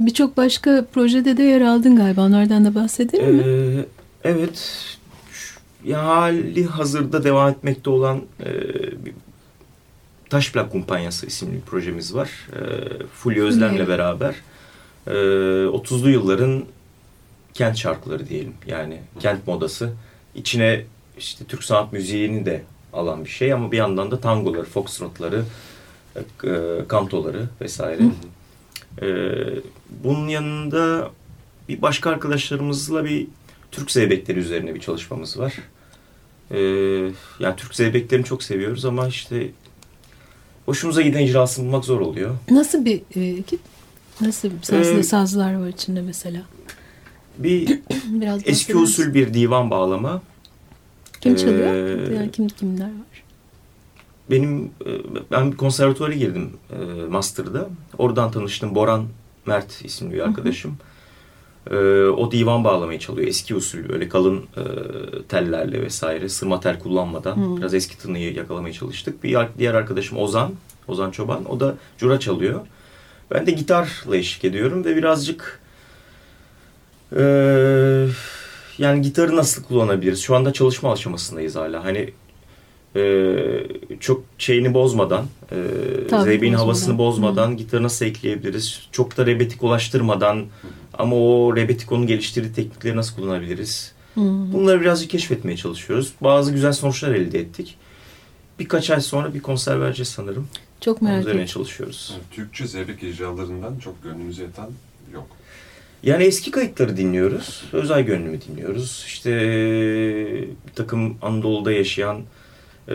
birçok 0.00 0.36
başka 0.36 0.86
projede 0.92 1.36
de 1.36 1.42
yer 1.42 1.60
aldın 1.60 1.96
galiba. 1.96 2.20
Onlardan 2.20 2.64
da 2.64 2.74
bahsedelim 2.74 3.34
mi? 3.34 3.42
Ee, 3.46 3.84
evet. 4.24 4.70
Hali 5.92 6.64
hazırda 6.64 7.24
devam 7.24 7.50
etmekte 7.50 7.90
olan 7.90 8.22
e, 8.44 8.50
Taş 10.30 10.52
Plak 10.52 10.72
Kumpanyası 10.72 11.26
isimli 11.26 11.54
bir 11.54 11.60
projemiz 11.60 12.14
var. 12.14 12.30
E, 12.52 12.60
Fulya 13.14 13.44
Özlem'le 13.44 13.88
beraber. 13.88 14.34
E, 15.06 15.10
30'lu 15.10 16.10
yılların 16.10 16.64
kent 17.54 17.76
şarkıları 17.76 18.28
diyelim. 18.28 18.54
Yani 18.66 19.00
kent 19.20 19.46
modası. 19.46 19.92
İçine 20.34 20.84
işte 21.18 21.44
Türk 21.44 21.64
sanat 21.64 21.92
müziğini 21.92 22.46
de 22.46 22.62
alan 22.92 23.24
bir 23.24 23.30
şey 23.30 23.52
ama 23.52 23.72
bir 23.72 23.76
yandan 23.76 24.10
da 24.10 24.20
tangoları, 24.20 24.64
foxtrotları, 24.64 25.44
e, 26.16 26.48
e, 26.48 26.88
kantoları 26.88 27.48
vesaire. 27.60 28.02
E, 29.02 29.06
bunun 30.04 30.28
yanında 30.28 31.10
bir 31.68 31.82
başka 31.82 32.10
arkadaşlarımızla 32.10 33.04
bir 33.04 33.26
Türk 33.72 33.90
zeybekleri 33.90 34.38
üzerine 34.38 34.74
bir 34.74 34.80
çalışmamız 34.80 35.38
var. 35.38 35.54
Ee, 36.50 36.58
yani 37.40 37.56
Türk 37.56 37.74
zeybeklerini 37.74 38.24
çok 38.24 38.42
seviyoruz 38.42 38.84
ama 38.84 39.08
işte 39.08 39.50
hoşumuza 40.66 41.02
giden 41.02 41.20
icrasını 41.20 41.66
bulmak 41.66 41.84
zor 41.84 42.00
oluyor. 42.00 42.34
Nasıl 42.50 42.84
bir 42.84 43.02
e, 43.16 43.20
ekip? 43.20 43.60
Nasıl 44.20 44.50
sazlı 44.62 44.98
Ee, 44.98 45.02
sazlar 45.02 45.54
var 45.54 45.68
içinde 45.68 46.00
mesela? 46.02 46.42
Bir 47.38 47.68
Biraz 48.08 48.42
eski 48.44 48.76
usul 48.76 49.14
bir 49.14 49.34
divan 49.34 49.70
bağlama. 49.70 50.22
Kim 51.20 51.36
çalıyor? 51.36 51.74
Ee, 51.74 52.14
yani 52.14 52.30
kim 52.30 52.48
kimler 52.48 52.84
var? 52.84 53.24
Benim 54.30 54.64
e, 54.64 54.90
ben 55.30 55.52
bir 55.52 55.56
konservatuvara 55.56 56.12
girdim 56.12 56.50
e, 56.70 56.76
master'da. 57.08 57.68
Oradan 57.98 58.30
tanıştım. 58.30 58.74
Boran 58.74 59.06
Mert 59.46 59.84
isimli 59.84 60.14
bir 60.14 60.20
arkadaşım. 60.20 60.76
E, 61.70 61.76
o 62.06 62.30
divan 62.30 62.64
bağlamayı 62.64 62.98
çalıyor. 62.98 63.28
Eski 63.28 63.54
usul 63.54 63.88
böyle 63.88 64.08
kalın 64.08 64.38
e, 64.38 64.62
tellerle 65.28 65.82
vesaire. 65.82 66.28
Sırma 66.28 66.60
tel 66.60 66.78
kullanmadan 66.78 67.36
Hı. 67.36 67.56
biraz 67.56 67.74
eski 67.74 67.98
tınıyı 67.98 68.34
yakalamaya 68.34 68.72
çalıştık. 68.72 69.24
Bir 69.24 69.38
diğer 69.58 69.74
arkadaşım 69.74 70.18
Ozan. 70.18 70.52
Ozan 70.88 71.10
Çoban. 71.10 71.50
O 71.50 71.60
da 71.60 71.74
cura 71.98 72.20
çalıyor. 72.20 72.60
Ben 73.30 73.46
de 73.46 73.50
gitarla 73.50 74.16
eşlik 74.16 74.44
ediyorum 74.44 74.84
ve 74.84 74.96
birazcık 74.96 75.60
e, 77.16 77.22
yani 78.78 79.02
gitarı 79.02 79.36
nasıl 79.36 79.62
kullanabiliriz? 79.62 80.22
Şu 80.22 80.36
anda 80.36 80.52
çalışma 80.52 80.92
aşamasındayız 80.92 81.56
hala. 81.56 81.84
Hani 81.84 82.12
e, 82.96 83.66
çok 84.00 84.24
şeyini 84.38 84.74
bozmadan, 84.74 85.26
e, 85.52 85.56
bozmadan. 86.10 86.52
havasını 86.52 86.98
bozmadan 86.98 87.56
gitarı 87.56 87.82
nasıl 87.82 88.06
ekleyebiliriz? 88.06 88.88
Çok 88.92 89.16
da 89.16 89.26
rebetik 89.26 89.62
ulaştırmadan 89.62 90.44
ama 90.98 91.16
o 91.16 91.56
rebetikonun 91.56 92.06
geliştirdiği 92.06 92.52
teknikleri 92.52 92.96
nasıl 92.96 93.16
kullanabiliriz? 93.16 93.92
Hı. 94.14 94.20
Bunları 94.20 94.80
birazcık 94.80 95.10
keşfetmeye 95.10 95.56
çalışıyoruz. 95.56 96.12
Bazı 96.20 96.52
güzel 96.52 96.72
sonuçlar 96.72 97.14
elde 97.14 97.38
ettik. 97.38 97.76
Birkaç 98.58 98.90
ay 98.90 99.00
sonra 99.00 99.34
bir 99.34 99.40
konser 99.40 99.80
vereceğiz 99.80 100.08
sanırım. 100.08 100.48
Çok 100.80 101.02
Onun 101.02 101.10
merak 101.10 101.22
üzerine 101.22 101.42
ettim. 101.42 101.52
çalışıyoruz. 101.52 102.10
Yani 102.12 102.22
Türkçe 102.30 102.66
zeybek 102.66 103.02
icralarından 103.02 103.78
çok 103.78 104.02
gönlümüze 104.02 104.42
yatan 104.42 104.70
yok. 105.12 105.26
Yani 106.02 106.24
eski 106.24 106.50
kayıtları 106.50 106.96
dinliyoruz. 106.96 107.64
Özay 107.72 108.04
Gönlüm'ü 108.04 108.40
dinliyoruz. 108.40 109.04
İşte 109.06 109.30
bir 110.66 110.74
takım 110.74 111.16
Anadolu'da 111.22 111.72
yaşayan 111.72 112.20
e, 112.88 112.94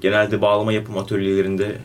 genelde 0.00 0.42
bağlama 0.42 0.72
yapım 0.72 0.98
atölyelerinde 0.98 1.76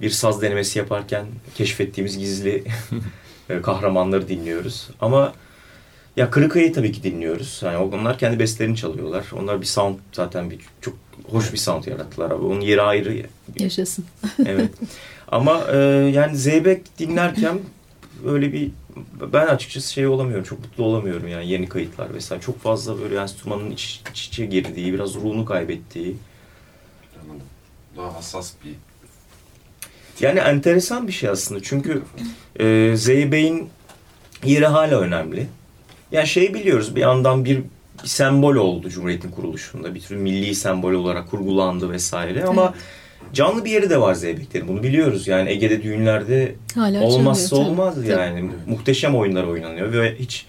bir 0.00 0.10
saz 0.10 0.42
denemesi 0.42 0.78
yaparken 0.78 1.26
keşfettiğimiz 1.54 2.18
gizli 2.18 2.64
e, 3.50 3.62
kahramanları 3.62 4.28
dinliyoruz. 4.28 4.88
Ama 5.00 5.32
ya 6.16 6.30
Kırıkay'ı 6.30 6.72
tabii 6.72 6.92
ki 6.92 7.02
dinliyoruz. 7.02 7.60
Yani 7.64 7.76
onlar 7.76 8.18
kendi 8.18 8.38
bestlerini 8.38 8.76
çalıyorlar. 8.76 9.26
Onlar 9.38 9.60
bir 9.60 9.66
sound 9.66 9.98
zaten 10.12 10.50
bir 10.50 10.58
çok 10.80 10.94
hoş 11.30 11.52
bir 11.52 11.58
sound 11.58 11.84
yarattılar 11.84 12.30
abi. 12.30 12.44
Onun 12.44 12.60
yeri 12.60 12.82
ayrı. 12.82 13.26
Yaşasın. 13.58 14.04
evet. 14.46 14.70
Ama 15.28 15.64
e, 15.72 15.76
yani 16.14 16.36
Zeybek 16.36 16.98
dinlerken 16.98 17.58
öyle 18.26 18.52
bir 18.52 18.70
ben 19.32 19.46
açıkçası 19.46 19.92
şey 19.92 20.06
olamıyorum. 20.06 20.44
Çok 20.44 20.60
mutlu 20.60 20.84
olamıyorum 20.84 21.28
yani 21.28 21.48
yeni 21.48 21.68
kayıtlar 21.68 22.14
vesaire. 22.14 22.42
Çok 22.42 22.58
fazla 22.58 23.00
böyle 23.00 23.16
enstrümanın 23.16 23.70
iç, 23.70 24.02
iç 24.10 24.26
içe 24.26 24.46
girdiği, 24.46 24.92
biraz 24.92 25.14
ruhunu 25.14 25.44
kaybettiği. 25.44 26.16
Daha 27.96 28.14
hassas 28.14 28.52
bir 28.64 28.74
Yani 30.20 30.38
enteresan 30.38 31.06
bir 31.06 31.12
şey 31.12 31.28
aslında. 31.30 31.60
Çünkü 31.62 32.02
e, 32.60 32.96
Zeybek'in 32.96 33.68
yeri 34.44 34.66
hala 34.66 35.00
önemli. 35.00 35.46
Yani 36.12 36.26
şey 36.26 36.54
biliyoruz 36.54 36.96
bir 36.96 37.00
yandan 37.00 37.44
bir, 37.44 37.56
bir 38.02 38.08
sembol 38.08 38.54
oldu 38.54 38.88
Cumhuriyet'in 38.88 39.30
kuruluşunda. 39.30 39.94
Bir 39.94 40.00
tür 40.00 40.16
milli 40.16 40.54
sembol 40.54 40.92
olarak 40.92 41.30
kurgulandı 41.30 41.90
vesaire 41.90 42.44
ama 42.44 42.74
canlı 43.32 43.64
bir 43.64 43.70
yeri 43.70 43.90
de 43.90 44.00
var 44.00 44.14
Zeybeklerin. 44.14 44.68
Bunu 44.68 44.82
biliyoruz. 44.82 45.28
Yani 45.28 45.50
Ege'de 45.50 45.82
düğünlerde 45.82 46.54
Hala 46.74 47.02
olmazsa 47.02 47.56
tabii. 47.56 47.68
olmaz 47.68 47.94
Tabii. 47.94 48.08
yani. 48.08 48.50
Muhteşem 48.66 49.16
oyunlar 49.16 49.44
oynanıyor 49.44 49.92
ve 49.92 50.14
hiç 50.18 50.46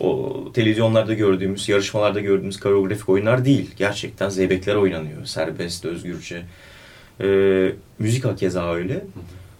o 0.00 0.32
televizyonlarda 0.54 1.14
gördüğümüz, 1.14 1.68
yarışmalarda 1.68 2.20
gördüğümüz 2.20 2.60
koreografik 2.60 3.08
oyunlar 3.08 3.44
değil. 3.44 3.70
Gerçekten 3.76 4.28
zeybekler 4.28 4.74
oynanıyor. 4.74 5.24
Serbest, 5.24 5.84
özgürce. 5.84 6.42
Ee, 7.20 7.72
müzik 7.98 8.24
hakeza 8.24 8.74
öyle. 8.74 9.04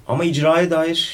Ama 0.08 0.24
icraya 0.24 0.70
dair 0.70 1.10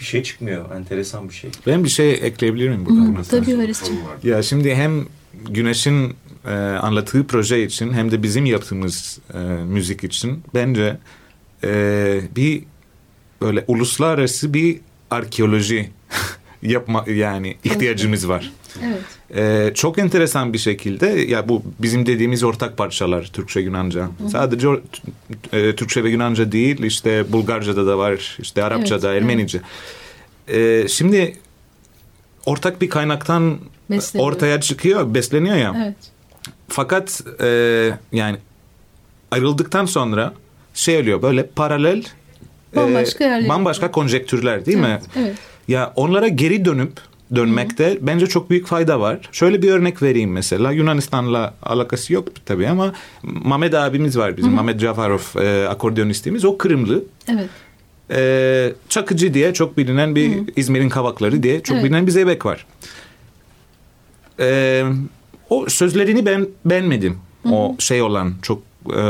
bir 0.00 0.04
şey 0.04 0.22
çıkmıyor. 0.22 0.76
Enteresan 0.76 1.28
bir 1.28 1.34
şey. 1.34 1.50
Ben 1.66 1.84
bir 1.84 1.88
şey 1.88 2.12
ekleyebilir 2.12 2.68
miyim 2.68 2.86
burada? 2.86 3.00
Hı, 3.00 3.12
Mesela? 3.12 3.44
tabii 3.44 3.56
Haris'ciğim. 3.56 4.00
Ya 4.22 4.42
şimdi 4.42 4.74
hem 4.74 5.06
Güneş'in 5.48 6.14
e, 6.46 6.50
anlattığı 6.54 7.26
proje 7.26 7.64
için 7.64 7.92
hem 7.92 8.10
de 8.10 8.22
bizim 8.22 8.46
yaptığımız 8.46 9.18
e, 9.34 9.38
müzik 9.64 10.04
için 10.04 10.42
bence 10.54 10.96
e, 11.64 12.20
bir 12.36 12.62
böyle 13.40 13.64
uluslararası 13.66 14.54
bir 14.54 14.80
arkeoloji 15.10 15.90
yapma 16.62 17.04
yani 17.08 17.56
ihtiyacımız 17.64 18.28
var. 18.28 18.52
Evet. 18.84 19.38
E, 19.70 19.74
çok 19.74 19.98
enteresan 19.98 20.52
bir 20.52 20.58
şekilde 20.58 21.06
ya 21.06 21.48
bu 21.48 21.62
bizim 21.78 22.06
dediğimiz 22.06 22.42
ortak 22.42 22.76
parçalar 22.76 23.24
Türkçe 23.32 23.60
Yunanca. 23.60 24.08
Sadece 24.32 24.68
o- 24.68 24.80
e, 25.52 25.76
Türkçe 25.76 26.04
ve 26.04 26.10
Yunanca 26.10 26.52
değil 26.52 26.82
işte 26.82 27.32
Bulgarca'da 27.32 27.86
da 27.86 27.98
var 27.98 28.36
işte 28.42 28.64
Arapça'da 28.64 29.12
Evet, 29.12 29.22
Ermenice. 29.22 29.60
E, 30.48 30.88
şimdi 30.88 31.36
ortak 32.46 32.80
bir 32.80 32.88
kaynaktan 32.88 33.58
Besleniyor. 33.90 34.30
ortaya 34.32 34.60
çıkıyor, 34.60 35.14
besleniyor 35.14 35.56
ya. 35.56 35.74
Evet. 35.84 35.96
Fakat 36.68 37.20
e, 37.42 37.90
yani 38.12 38.36
ayrıldıktan 39.30 39.84
sonra 39.86 40.34
şey 40.74 41.00
oluyor 41.00 41.22
böyle 41.22 41.46
paralel 41.46 41.98
e, 42.72 42.76
Bambaşka 42.76 43.24
yerler. 43.24 43.48
bambaşka 43.48 43.90
konjektürler 43.90 44.66
değil 44.66 44.78
mi? 44.78 44.86
Evet, 45.00 45.02
evet. 45.16 45.36
Ya 45.68 45.92
onlara 45.96 46.28
geri 46.28 46.64
dönüp 46.64 46.92
dönmekte 47.34 47.98
bence 48.00 48.26
çok 48.26 48.50
büyük 48.50 48.66
fayda 48.66 49.00
var. 49.00 49.18
Şöyle 49.32 49.62
bir 49.62 49.70
örnek 49.70 50.02
vereyim 50.02 50.32
mesela. 50.32 50.72
Yunanistan'la 50.72 51.54
alakası 51.62 52.12
yok 52.12 52.28
tabii 52.46 52.68
ama 52.68 52.92
Mehmet 53.22 53.74
abimiz 53.74 54.18
var 54.18 54.36
bizim. 54.36 54.52
Mehmet 54.54 54.80
Cafarov 54.80 55.40
e, 55.42 55.68
akordeonistimiz. 55.68 56.44
O 56.44 56.58
Kırımlı. 56.58 57.04
Evet. 57.28 57.48
E, 58.10 58.72
Çakıcı 58.88 59.34
diye 59.34 59.54
çok 59.54 59.76
bilinen 59.78 60.14
bir 60.14 60.32
İzmir'in 60.56 60.88
Kavakları 60.88 61.42
diye 61.42 61.62
çok 61.62 61.74
Evet. 61.74 61.84
bilinen 61.84 62.06
bir 62.06 62.12
zeybek 62.12 62.46
var. 62.46 62.66
E, 64.40 64.82
o 65.50 65.68
sözlerini 65.68 66.26
ben 66.26 66.48
beğenmedim. 66.64 67.18
O 67.50 67.76
şey 67.78 68.02
olan 68.02 68.34
çok 68.42 68.62
e, 68.90 69.00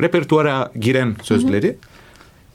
repertuara 0.00 0.72
giren 0.80 1.16
sözleri. 1.22 1.76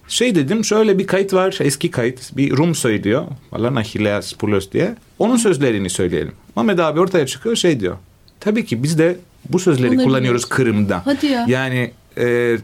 Şey 0.10 0.36
dedim 0.36 0.66
şöyle 0.66 0.98
bir 1.00 1.08
kayıt 1.08 1.34
var 1.34 1.58
eski 1.62 1.92
kayıt 1.92 2.38
bir 2.38 2.58
Rum 2.58 2.76
söylüyor. 2.76 3.26
Valla 3.52 3.80
Achilleas 3.80 4.34
Poulos 4.34 4.72
diye. 4.72 4.96
Onun 5.20 5.38
sözlerini 5.38 5.90
söyleyelim. 5.90 6.32
Mehmet 6.56 6.80
abi 6.80 7.00
ortaya 7.00 7.26
çıkıyor 7.26 7.56
şey 7.56 7.80
diyor. 7.80 7.96
Tabii 8.40 8.66
ki 8.66 8.84
biz 8.84 8.98
de 9.00 9.16
bu 9.50 9.60
sözleri 9.60 9.92
Bunları 9.92 10.04
kullanıyoruz 10.06 10.44
biliyoruz. 10.44 10.50
Kırım'da. 10.50 11.02
Hadi 11.06 11.26
ya. 11.26 11.46
Yani 11.50 11.92
e, 12.18 12.58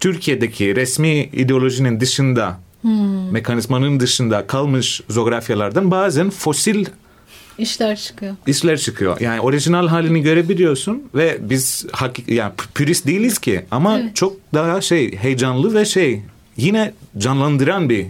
Türkiye'deki 0.00 0.76
resmi 0.76 1.24
ideolojinin 1.32 2.00
dışında 2.00 2.60
Hmm. 2.82 3.30
mekanizmanın 3.32 4.00
dışında 4.00 4.46
kalmış 4.46 5.00
coğrafyalardan 5.12 5.90
bazen 5.90 6.30
fosil 6.30 6.84
İşler 7.58 7.96
çıkıyor. 7.96 8.34
işler 8.46 8.78
çıkıyor. 8.78 9.20
Yani 9.20 9.40
orijinal 9.40 9.88
halini 9.88 10.22
görebiliyorsun 10.22 11.02
ve 11.14 11.38
biz 11.40 11.86
hakik 11.92 12.28
yani 12.28 12.52
pürist 12.74 13.06
değiliz 13.06 13.38
ki 13.38 13.64
ama 13.70 13.98
Evet. 13.98 14.16
çok 14.16 14.36
daha 14.54 14.80
şey 14.80 15.16
heyecanlı 15.16 15.74
ve 15.74 15.84
şey 15.84 16.22
yine 16.58 16.92
canlandıran 17.18 17.88
bir 17.88 18.06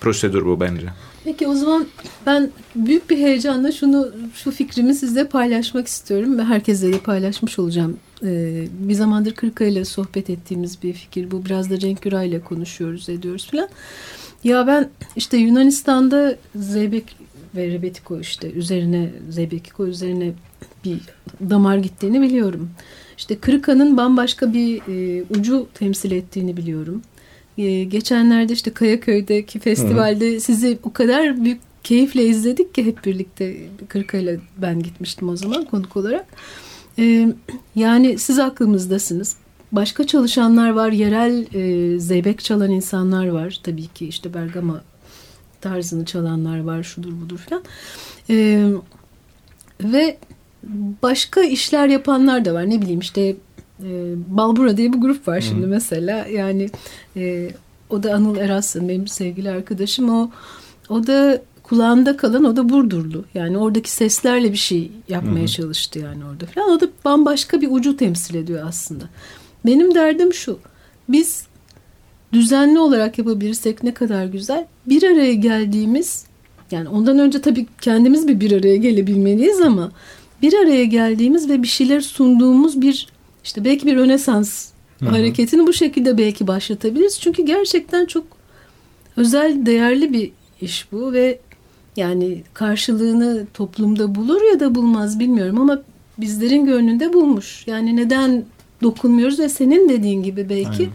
prosedür 0.00 0.46
bu 0.46 0.60
bence. 0.60 0.86
Peki 1.24 1.48
o 1.48 1.54
zaman 1.54 1.86
ben 2.26 2.50
büyük 2.76 3.10
bir 3.10 3.16
heyecanla 3.16 3.72
şunu 3.72 4.10
şu 4.34 4.50
fikrimi 4.50 4.94
sizle 4.94 5.28
paylaşmak 5.28 5.86
istiyorum 5.86 6.38
ve 6.38 6.44
herkesle 6.44 6.92
de 6.92 6.98
paylaşmış 6.98 7.58
olacağım. 7.58 7.96
Ee, 8.24 8.66
bir 8.70 8.94
zamandır 8.94 9.34
Kırka 9.34 9.64
ile 9.64 9.84
sohbet 9.84 10.30
ettiğimiz 10.30 10.82
bir 10.82 10.92
fikir 10.92 11.30
bu. 11.30 11.44
Biraz 11.44 11.70
da 11.70 11.78
Cenk 11.78 12.02
Güray 12.02 12.28
ile 12.28 12.40
konuşuyoruz, 12.40 13.08
ediyoruz 13.08 13.48
falan. 13.50 13.68
Ya 14.44 14.66
ben 14.66 14.90
işte 15.16 15.36
Yunanistan'da 15.36 16.36
Zeybek 16.56 17.16
ve 17.56 17.66
Rebetiko 17.66 18.20
işte 18.20 18.52
üzerine 18.52 19.10
Zeybekiko 19.30 19.86
üzerine 19.86 20.32
bir 20.84 21.00
damar 21.50 21.76
gittiğini 21.76 22.22
biliyorum. 22.22 22.70
İşte 23.18 23.38
Kırka'nın 23.38 23.96
bambaşka 23.96 24.52
bir 24.52 24.82
e, 24.88 25.24
ucu 25.30 25.66
temsil 25.74 26.10
ettiğini 26.10 26.56
biliyorum. 26.56 27.02
E, 27.58 27.84
geçenlerde 27.84 28.52
işte 28.52 28.72
Kayaköy'deki 28.72 29.58
festivalde 29.58 30.40
sizi 30.40 30.78
o 30.82 30.92
kadar 30.92 31.44
büyük 31.44 31.60
keyifle 31.84 32.24
izledik 32.24 32.74
ki 32.74 32.86
hep 32.86 33.04
birlikte 33.04 33.56
Kırka 33.88 34.18
ile 34.18 34.40
ben 34.56 34.82
gitmiştim 34.82 35.28
o 35.28 35.36
zaman 35.36 35.64
konuk 35.64 35.96
olarak. 35.96 36.26
E, 36.98 37.28
yani 37.74 38.18
siz 38.18 38.38
aklımızdasınız. 38.38 39.36
Başka 39.72 40.06
çalışanlar 40.06 40.70
var, 40.70 40.92
yerel 40.92 41.46
e, 41.54 41.98
zeybek 41.98 42.44
çalan 42.44 42.70
insanlar 42.70 43.28
var. 43.28 43.60
Tabii 43.62 43.86
ki 43.86 44.06
işte 44.06 44.34
Bergama 44.34 44.82
tarzını 45.60 46.04
çalanlar 46.04 46.60
var, 46.60 46.82
şudur 46.82 47.20
budur 47.20 47.38
falan. 47.38 47.62
E, 48.30 48.66
ve 49.80 50.16
başka 51.02 51.40
işler 51.40 51.88
yapanlar 51.88 52.44
da 52.44 52.54
var. 52.54 52.70
Ne 52.70 52.82
bileyim 52.82 53.00
işte 53.00 53.36
e, 53.82 54.14
Balbura 54.28 54.76
diye 54.76 54.92
bir 54.92 54.98
grup 54.98 55.28
var 55.28 55.40
şimdi 55.40 55.66
mesela. 55.66 56.26
Yani 56.26 56.70
e, 57.16 57.50
o 57.90 58.02
da 58.02 58.14
Anıl 58.14 58.36
Eraslan 58.36 58.88
benim 58.88 59.08
sevgili 59.08 59.50
arkadaşım. 59.50 60.10
O 60.10 60.30
o 60.88 61.06
da 61.06 61.42
kulağında 61.62 62.16
kalan 62.16 62.44
o 62.44 62.56
da 62.56 62.68
Burdurlu. 62.68 63.24
Yani 63.34 63.58
oradaki 63.58 63.90
seslerle 63.90 64.52
bir 64.52 64.56
şey 64.56 64.92
yapmaya 65.08 65.48
çalıştı 65.48 65.98
yani 65.98 66.24
orada 66.24 66.46
falan. 66.46 66.70
O 66.70 66.80
da 66.80 66.88
bambaşka 67.04 67.60
bir 67.60 67.68
ucu 67.70 67.96
temsil 67.96 68.34
ediyor 68.34 68.66
aslında. 68.68 69.04
Benim 69.66 69.94
derdim 69.94 70.34
şu. 70.34 70.58
Biz 71.08 71.46
düzenli 72.32 72.78
olarak 72.78 73.18
yapabilirsek 73.18 73.82
ne 73.82 73.94
kadar 73.94 74.26
güzel. 74.26 74.66
Bir 74.86 75.02
araya 75.02 75.34
geldiğimiz 75.34 76.26
yani 76.70 76.88
ondan 76.88 77.18
önce 77.18 77.40
tabii 77.40 77.66
kendimiz 77.80 78.28
bir 78.28 78.40
bir 78.40 78.52
araya 78.52 78.76
gelebilmeliyiz 78.76 79.60
ama 79.60 79.90
bir 80.42 80.54
araya 80.54 80.84
geldiğimiz 80.84 81.48
ve 81.48 81.62
bir 81.62 81.68
şeyler 81.68 82.00
sunduğumuz 82.00 82.80
bir 82.80 83.11
işte 83.44 83.64
belki 83.64 83.86
bir 83.86 83.96
rönesans 83.96 84.68
hareketini 85.04 85.66
bu 85.66 85.72
şekilde 85.72 86.18
belki 86.18 86.46
başlatabiliriz. 86.46 87.20
Çünkü 87.20 87.46
gerçekten 87.46 88.06
çok 88.06 88.24
özel, 89.16 89.66
değerli 89.66 90.12
bir 90.12 90.30
iş 90.60 90.92
bu 90.92 91.12
ve 91.12 91.38
yani 91.96 92.42
karşılığını 92.54 93.46
toplumda 93.54 94.14
bulur 94.14 94.40
ya 94.52 94.60
da 94.60 94.74
bulmaz 94.74 95.18
bilmiyorum 95.18 95.60
ama 95.60 95.82
bizlerin 96.18 96.66
gönlünde 96.66 97.12
bulmuş. 97.12 97.64
Yani 97.66 97.96
neden 97.96 98.44
dokunmuyoruz 98.82 99.38
ve 99.38 99.48
senin 99.48 99.88
dediğin 99.88 100.22
gibi 100.22 100.48
belki 100.48 100.88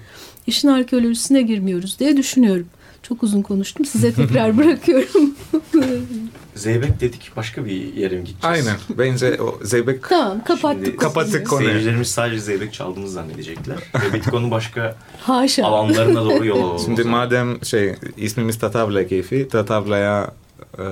işin 0.48 0.68
arkeolojisine 0.68 1.42
girmiyoruz 1.42 2.00
diye 2.00 2.18
düşünüyorum. 2.18 2.68
Çok 3.08 3.24
uzun 3.24 3.42
konuştum. 3.42 3.86
Size 3.86 4.14
tekrar 4.14 4.58
bırakıyorum. 4.58 5.36
Zeybek 6.56 7.02
dedik 7.02 7.32
başka 7.36 7.66
bir 7.66 7.94
yere 7.94 8.16
mi 8.16 8.24
gideceğiz? 8.24 8.68
Aynen. 8.68 8.78
Bence 8.90 9.42
o 9.42 9.60
zeybek 9.64 10.04
tamam 10.10 10.44
kapattık. 10.44 10.86
Şimdi 10.86 10.98
Kapattık 10.98 11.48
konuyu. 11.48 11.68
Seyircilerimiz 11.70 12.08
sadece 12.08 12.40
zeybek 12.40 12.74
çaldığını 12.74 13.10
zannedecekler. 13.10 13.78
Ve 14.06 14.14
Betiko'nun 14.14 14.52
başka 14.52 14.96
Haşa. 15.22 15.66
alanlarına 15.66 16.26
doğru 16.26 16.46
yol 16.46 16.64
alalım. 16.64 16.80
Şimdi 16.86 17.04
madem 17.04 17.66
şey 17.66 17.96
ismimiz 18.18 18.60
Tatavla 18.60 19.08
keyfi, 19.08 19.48
Tatavla'ya 19.48 20.32
e, 20.80 20.84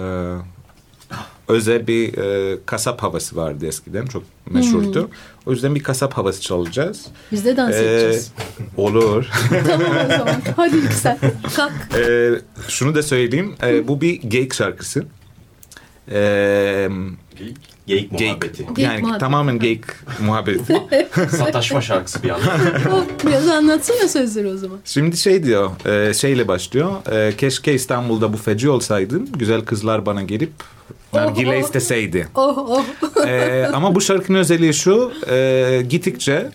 özel 1.48 1.88
bir 1.88 2.18
e, 2.18 2.58
kasap 2.66 3.04
havası 3.04 3.36
vardı 3.36 3.66
eskiden. 3.68 4.06
Çok 4.06 4.24
meşhurdu. 4.50 5.10
O 5.46 5.52
yüzden 5.52 5.76
bir 5.76 5.84
kasap 5.84 6.14
havası 6.14 6.41
çalacağız. 6.41 7.06
Biz 7.32 7.46
de 7.46 7.58
dans 7.58 7.74
Ee, 7.76 7.78
edeceğiz. 7.78 8.32
olur. 8.78 9.26
tamam 9.68 9.91
o 10.06 10.18
zaman. 10.18 10.36
Hadi 10.56 10.76
Yüksel. 10.76 11.18
Kalk. 11.56 11.72
E, 11.98 12.32
şunu 12.68 12.96
da 12.96 13.04
söyleyeyim. 13.04 13.56
E, 13.64 13.88
bu 13.88 14.02
bir 14.02 14.22
geyik 14.22 14.54
şarkısı. 14.54 15.06
E, 16.12 16.89
Geyik, 17.38 17.58
geyik 17.88 18.12
muhabbeti. 18.12 18.64
Geyik. 18.64 18.78
Yani 18.80 19.02
muhabbeti. 19.02 19.20
tamamen 19.20 19.60
geyik 19.60 19.84
muhabbeti. 20.26 20.82
Sataşma 21.38 21.82
şarkısı 21.82 22.24
bir 22.24 22.30
anda. 22.30 22.46
Oh, 22.93 23.06
Biraz 23.28 23.48
anlatsana 23.48 24.08
sözleri 24.08 24.48
o 24.48 24.58
zaman. 24.58 24.78
Şimdi 24.86 25.18
şey 25.18 25.43
diyor, 25.43 25.72
e, 26.10 26.14
şeyle 26.14 26.48
başlıyor. 26.48 26.91
E, 27.12 27.36
keşke 27.38 27.74
İstanbul'da 27.74 28.34
bu 28.34 28.38
feci 28.38 28.70
olsaydım. 28.70 29.28
Güzel 29.32 29.62
kızlar 29.62 30.06
bana 30.06 30.22
gelip 30.24 30.52
nargile 31.16 31.57
oh. 31.57 31.59
isteseydi. 31.59 32.28
Oh 32.36 32.57
oh. 32.57 32.86
E, 33.28 33.66
ama 33.74 33.95
bu 33.95 34.01
şarkının 34.01 34.38
özelliği 34.38 34.74
şu. 34.74 35.13
E, 35.30 35.82
gittikçe 35.89 36.49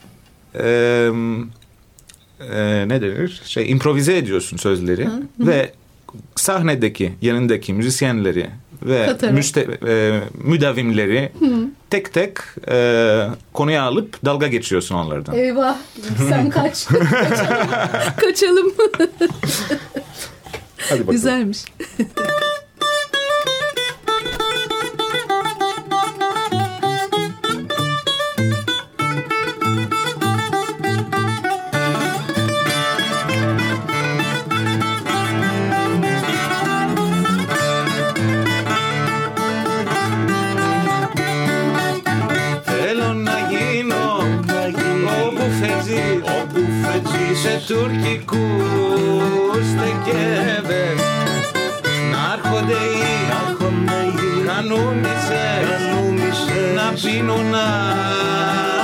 e, 0.54 1.10
e, 2.40 2.88
ne 2.88 3.02
denir? 3.02 3.42
Şey 3.44 3.70
improvize 3.70 4.16
ediyorsun 4.16 4.56
sözleri 4.56 5.08
ve 5.38 5.72
sahnedeki 6.36 7.12
yanındaki 7.22 7.72
müzisyenleri 7.72 8.50
ve 8.82 9.16
müste, 9.32 9.78
e, 9.86 10.20
müdavimleri 10.34 11.32
tek 11.90 12.14
tek 12.14 12.38
e, 12.70 13.26
konuya 13.52 13.82
alıp 13.82 14.24
dalga 14.24 14.46
geçiyorsun 14.46 14.94
onlardan. 14.94 15.34
Eyvah 15.34 15.76
sen 16.28 16.50
kaç. 16.50 16.86
Kaçalım. 16.86 17.68
Kaçalım. 18.16 18.72
Hadi 20.78 21.00
bakalım. 21.00 21.10
Güzelmiş. 21.10 21.64
Τουρκικούς 47.66 48.38
τεκέδες 49.80 51.00
να 52.12 52.22
έρχονται 52.32 52.72
οι 52.72 53.14
χανούμισες 54.48 55.80
να 56.74 56.86
πίνουν 57.02 57.54
αργιλέδες 57.54 58.79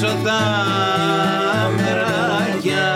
να 0.00 0.08
σβήσω 0.08 0.16
τα 0.24 0.40
μεράκια. 1.76 2.88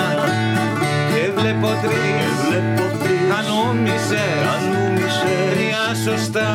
Και 1.14 1.40
βλέπω 1.40 1.68
τρεις. 1.82 2.60
Χανούμισες 3.30 4.74
τρία 5.50 5.94
σωστά 6.04 6.52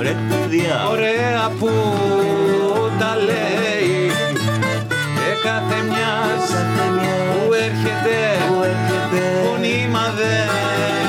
Ρε 0.00 0.14
παιδιά. 0.28 0.88
Ωραία 0.90 1.50
που 1.58 1.70
τα 2.98 3.16
λέει. 3.16 4.10
Και 5.14 5.30
κάθε 5.42 5.78
μιας, 5.88 6.44
που 7.32 7.52
έρχεται, 7.52 8.18
που 8.48 8.62
έρχεται. 8.62 9.22
Φωνήμα 9.44 10.04
δεν 10.16 11.01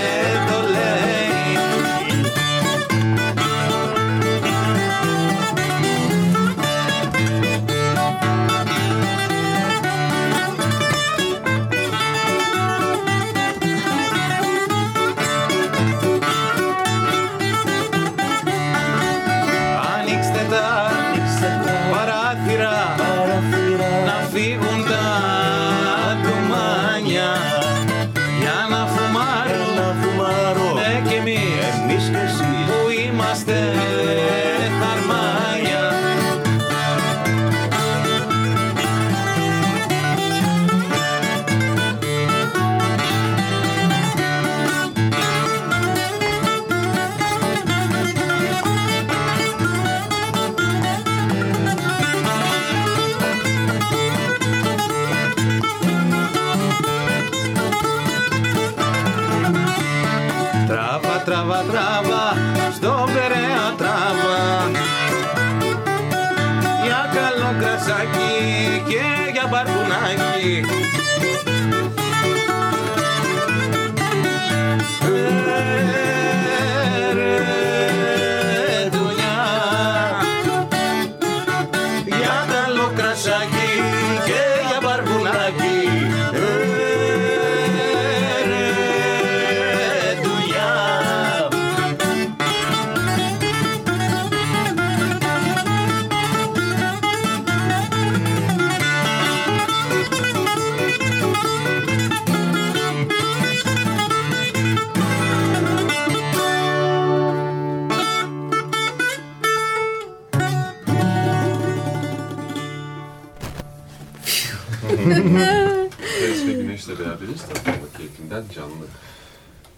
Paris 116.20 116.48
ve 116.48 116.54
Güneş'le 116.54 116.90
beraberiz. 116.90 117.42
Tatavla 117.42 117.88
keyfinden 117.98 118.44
canlı 118.56 118.86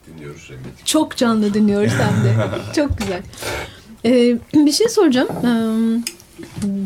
dinliyoruz 0.07 0.49
Rem'i. 0.49 0.61
Çok 0.85 1.17
canlı 1.17 1.53
dinliyoruz 1.53 1.93
hem 1.93 2.23
de. 2.23 2.35
Çok 2.75 2.97
güzel. 2.97 3.21
Ee, 4.05 4.37
bir 4.53 4.71
şey 4.71 4.89
soracağım. 4.89 5.27
Ee, 5.45 5.51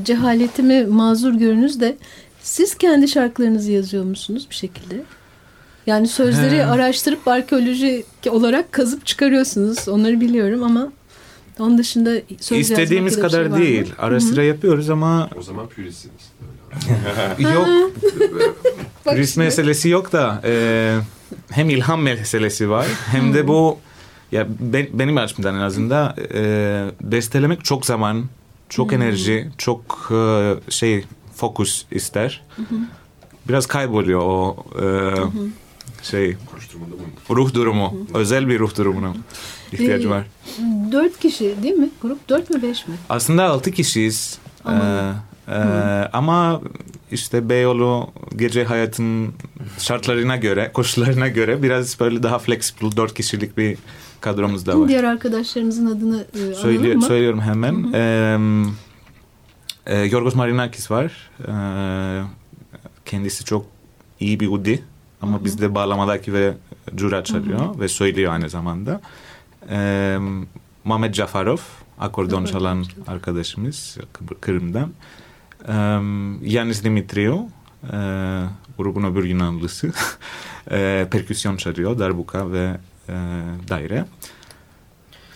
cehaletimi 0.06 0.86
mazur 0.86 1.34
görünüz 1.34 1.80
de 1.80 1.98
siz 2.42 2.76
kendi 2.76 3.08
şarkılarınızı 3.08 3.72
yazıyor 3.72 4.04
musunuz 4.04 4.48
bir 4.50 4.56
şekilde? 4.56 5.04
Yani 5.88 6.08
sözleri 6.08 6.58
He. 6.58 6.66
araştırıp 6.66 7.28
arkeoloji 7.28 8.06
olarak 8.30 8.72
kazıp 8.72 9.06
çıkarıyorsunuz. 9.06 9.88
Onları 9.88 10.22
biliyorum 10.22 10.64
ama 10.64 10.92
onun 11.60 11.78
dışında 11.78 12.12
söz 12.40 12.60
İstediğimiz 12.60 13.18
bir 13.18 13.22
kadar 13.22 13.50
şey 13.50 13.58
değil. 13.66 13.94
Ara 13.98 14.20
sıra 14.20 14.44
yapıyoruz 14.44 14.90
ama 14.90 15.30
O 15.38 15.42
zaman 15.42 15.68
pürisiniz. 15.68 16.32
Yok. 17.40 17.68
Risk 19.18 19.38
meselesi 19.38 19.90
yok 19.90 20.12
da 20.12 20.42
e, 20.46 20.98
hem 21.52 21.70
ilham 21.70 22.02
meselesi 22.02 22.70
var 22.70 22.86
hem 23.12 23.34
de 23.34 23.48
bu 23.48 23.78
ya 24.32 24.48
ben, 24.60 24.88
benim 24.94 25.18
açımdan 25.18 25.56
en 25.56 25.60
azından 25.60 26.16
e, 26.34 26.92
bestelemek 27.02 27.66
çok 27.66 27.86
zaman, 27.86 28.26
çok 28.70 28.94
enerji, 28.94 29.50
çok 29.58 30.10
e, 30.12 30.54
şey 30.70 31.06
fokus 31.36 31.86
ister. 31.92 32.42
Biraz 33.50 33.66
kayboluyor 33.66 34.20
o 34.24 34.56
e, 34.82 34.86
şey 36.04 36.36
ruh 37.30 37.54
durumu, 37.54 37.98
özel 38.14 38.48
bir 38.48 38.60
ruh 38.60 38.78
durumuna 38.78 39.14
ihtiyacı 39.72 40.10
var. 40.10 40.26
Dört 40.92 41.20
kişi 41.20 41.56
değil 41.64 41.76
mi? 41.76 41.90
Grup 42.02 42.30
dört 42.30 42.50
mü 42.50 42.62
beş 42.62 42.88
mi? 42.88 42.96
Aslında 43.10 43.44
altı 43.44 43.72
kişiyiz. 43.72 44.38
Ama- 44.66 44.80
Ee, 44.86 45.29
e, 45.50 45.60
ama 46.14 46.62
işte 47.12 47.50
Beyoğlu 47.50 48.10
gece 48.36 48.64
hayatın 48.64 49.34
şartlarına 49.78 50.36
göre, 50.36 50.72
koşullarına 50.74 51.28
göre 51.28 51.64
biraz 51.64 52.00
böyle 52.00 52.24
daha 52.24 52.39
flexible 52.39 52.97
dört 52.97 53.14
kişilik 53.14 53.58
bir 53.58 53.78
kadromuz 54.22 54.66
da 54.66 54.80
var. 54.80 54.88
Diğer 54.88 55.04
arkadaşlarımızın 55.04 55.86
adını 55.86 56.26
e, 56.34 56.54
Söyle, 56.54 56.95
mı? 56.95 57.02
söylüyorum 57.02 57.41
hemen. 57.41 57.93
Ee, 57.93 58.38
e, 59.86 59.97
Yorgos 59.97 60.36
Marinakis 60.36 60.91
var. 60.91 61.30
Ee, 61.47 62.22
kendisi 63.06 63.45
çok 63.45 63.66
iyi 64.20 64.39
bir 64.39 64.47
udi. 64.47 64.84
Ama 65.22 65.45
bizde 65.45 65.76
bağlamadaki 65.76 66.34
ve 66.34 66.54
cura 66.95 67.24
çalıyor 67.24 67.80
ve 67.80 67.88
söylüyor 67.88 68.34
aynı 68.34 68.50
zamanda. 68.50 69.02
Ee, 69.70 70.18
Mehmet 70.86 71.16
Cafarov, 71.16 71.58
akordeon 72.00 72.45
çalan 72.45 72.86
arkadaşımız 73.08 73.97
Kı- 74.14 74.39
Kırım'dan. 74.41 74.91
Yanis 76.41 76.84
Dimitriou, 76.84 77.49
e, 77.84 77.97
grubun 78.78 79.03
öbür 79.03 79.24
Yunanlısı. 79.24 79.91
e, 80.72 81.07
perküsyon 81.12 81.57
çalıyor, 81.57 81.99
darbuka 81.99 82.51
ve 82.51 82.78
e, 83.10 83.14
daire. 83.70 84.05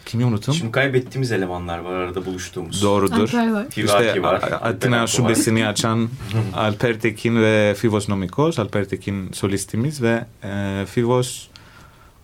Kimi 0.06 0.26
unuttum? 0.26 0.54
Şimdi 0.54 0.72
kaybettiğimiz 0.72 1.32
elemanlar 1.32 1.80
var 1.80 1.94
arada 1.94 2.26
buluştuğumuz. 2.26 2.84
Doğrudur. 2.84 3.20
Alper 3.20 3.52
var. 3.52 3.66
İşte 3.76 4.24
var. 4.24 4.42
Atina 4.62 5.08
şubesini 5.08 5.68
açan 5.68 6.10
Alper 6.56 7.00
Tekin 7.00 7.42
ve 7.42 7.76
Fivos 7.78 8.10
Nomikos. 8.10 8.60
Alper 8.60 8.86
Tekin 8.86 9.32
solistimiz 9.32 10.02
ve 10.02 10.26
e, 10.44 10.86
Fivos 10.86 11.48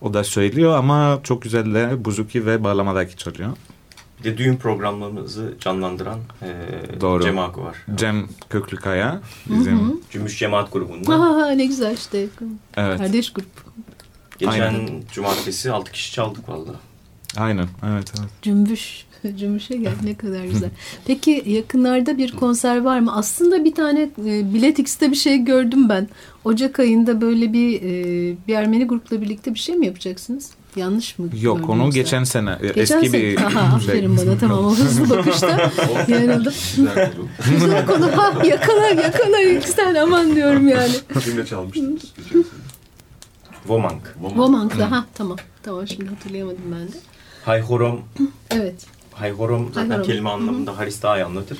o 0.01 0.13
da 0.13 0.23
söylüyor 0.23 0.77
ama 0.77 1.19
çok 1.23 1.41
güzel 1.41 1.73
de 1.73 2.05
buzuki 2.05 2.45
ve 2.45 2.63
bağlamadaki 2.63 3.17
çalıyor. 3.17 3.51
Bir 4.19 4.23
de 4.23 4.37
düğün 4.37 4.57
programlarımızı 4.57 5.53
canlandıran 5.59 6.19
e, 6.41 7.01
Doğru. 7.01 7.23
Cem 7.23 7.39
Akko 7.39 7.63
var. 7.63 7.77
Cem 7.95 8.27
Köklükaya 8.49 9.21
bizim. 9.49 10.01
Cümbüş 10.11 10.39
Cemaat 10.39 10.73
grubundan. 10.73 11.19
Aha, 11.19 11.51
ne 11.51 11.65
güzel 11.65 11.93
işte. 11.93 12.27
Evet. 12.77 12.97
Kardeş 12.97 13.33
grup. 13.33 13.69
Geçen 14.39 14.51
Aynen. 14.51 15.03
cumartesi 15.11 15.71
6 15.71 15.91
kişi 15.91 16.13
çaldık 16.13 16.49
valla. 16.49 16.75
Aynen. 17.37 17.67
Evet, 17.83 18.13
evet. 18.19 18.29
Cümbüş. 18.41 19.05
Cümbüş'e 19.37 19.77
gel 19.77 19.93
ne 20.03 20.15
kadar 20.15 20.43
güzel. 20.43 20.69
Peki 21.05 21.43
yakınlarda 21.45 22.17
bir 22.17 22.31
konser 22.31 22.81
var 22.81 22.99
mı? 22.99 23.15
Aslında 23.15 23.65
bir 23.65 23.75
tane 23.75 24.01
e, 24.25 24.53
Bilet 24.53 24.79
X'te 24.79 25.11
bir 25.11 25.15
şey 25.15 25.37
gördüm 25.37 25.89
ben. 25.89 26.09
Ocak 26.45 26.79
ayında 26.79 27.21
böyle 27.21 27.53
bir 27.53 27.81
e, 27.81 28.35
bir 28.47 28.53
Ermeni 28.55 28.85
grupla 28.85 29.21
birlikte 29.21 29.53
bir 29.53 29.59
şey 29.59 29.75
mi 29.75 29.85
yapacaksınız? 29.85 30.51
Yanlış 30.75 31.19
mı? 31.19 31.29
Yok 31.41 31.69
onu 31.69 31.83
yoksa? 31.83 31.99
geçen 31.99 32.23
sene 32.23 32.57
Geçen 32.61 32.81
eski 32.81 33.09
sene. 33.09 33.21
bir 33.23 33.37
Aha, 33.37 33.79
şey. 33.79 33.89
aferin 33.89 34.17
bana 34.17 34.37
tamam 34.37 34.65
o 34.65 34.75
hızlı 34.75 35.09
bakışta 35.09 35.47
yanıldım. 36.07 36.53
Güzel 37.49 37.85
konu. 37.85 38.17
Ha, 38.17 38.33
yakala 38.45 38.87
yakala 38.87 39.61
sen 39.61 39.95
aman 39.95 40.35
diyorum 40.35 40.67
yani. 40.67 40.91
Kimle 41.23 41.45
çalmıştınız? 41.45 42.01
geçen 42.17 42.29
sene? 42.31 42.43
Womank. 43.61 44.15
Womank'la 44.27 44.91
ha 44.91 45.05
tamam. 45.13 45.37
Tamam 45.63 45.87
şimdi 45.87 46.09
hatırlayamadım 46.09 46.61
ben 46.71 46.87
de. 46.87 46.97
Hayhorom. 47.45 48.01
Evet. 48.51 48.85
Hayhorom 49.13 49.67
zaten 49.73 49.89
Hayhorom. 49.89 50.07
kelime 50.07 50.29
anlamında 50.29 50.77
Haris 50.77 51.01
daha 51.03 51.17
iyi 51.19 51.23
anlatır. 51.25 51.57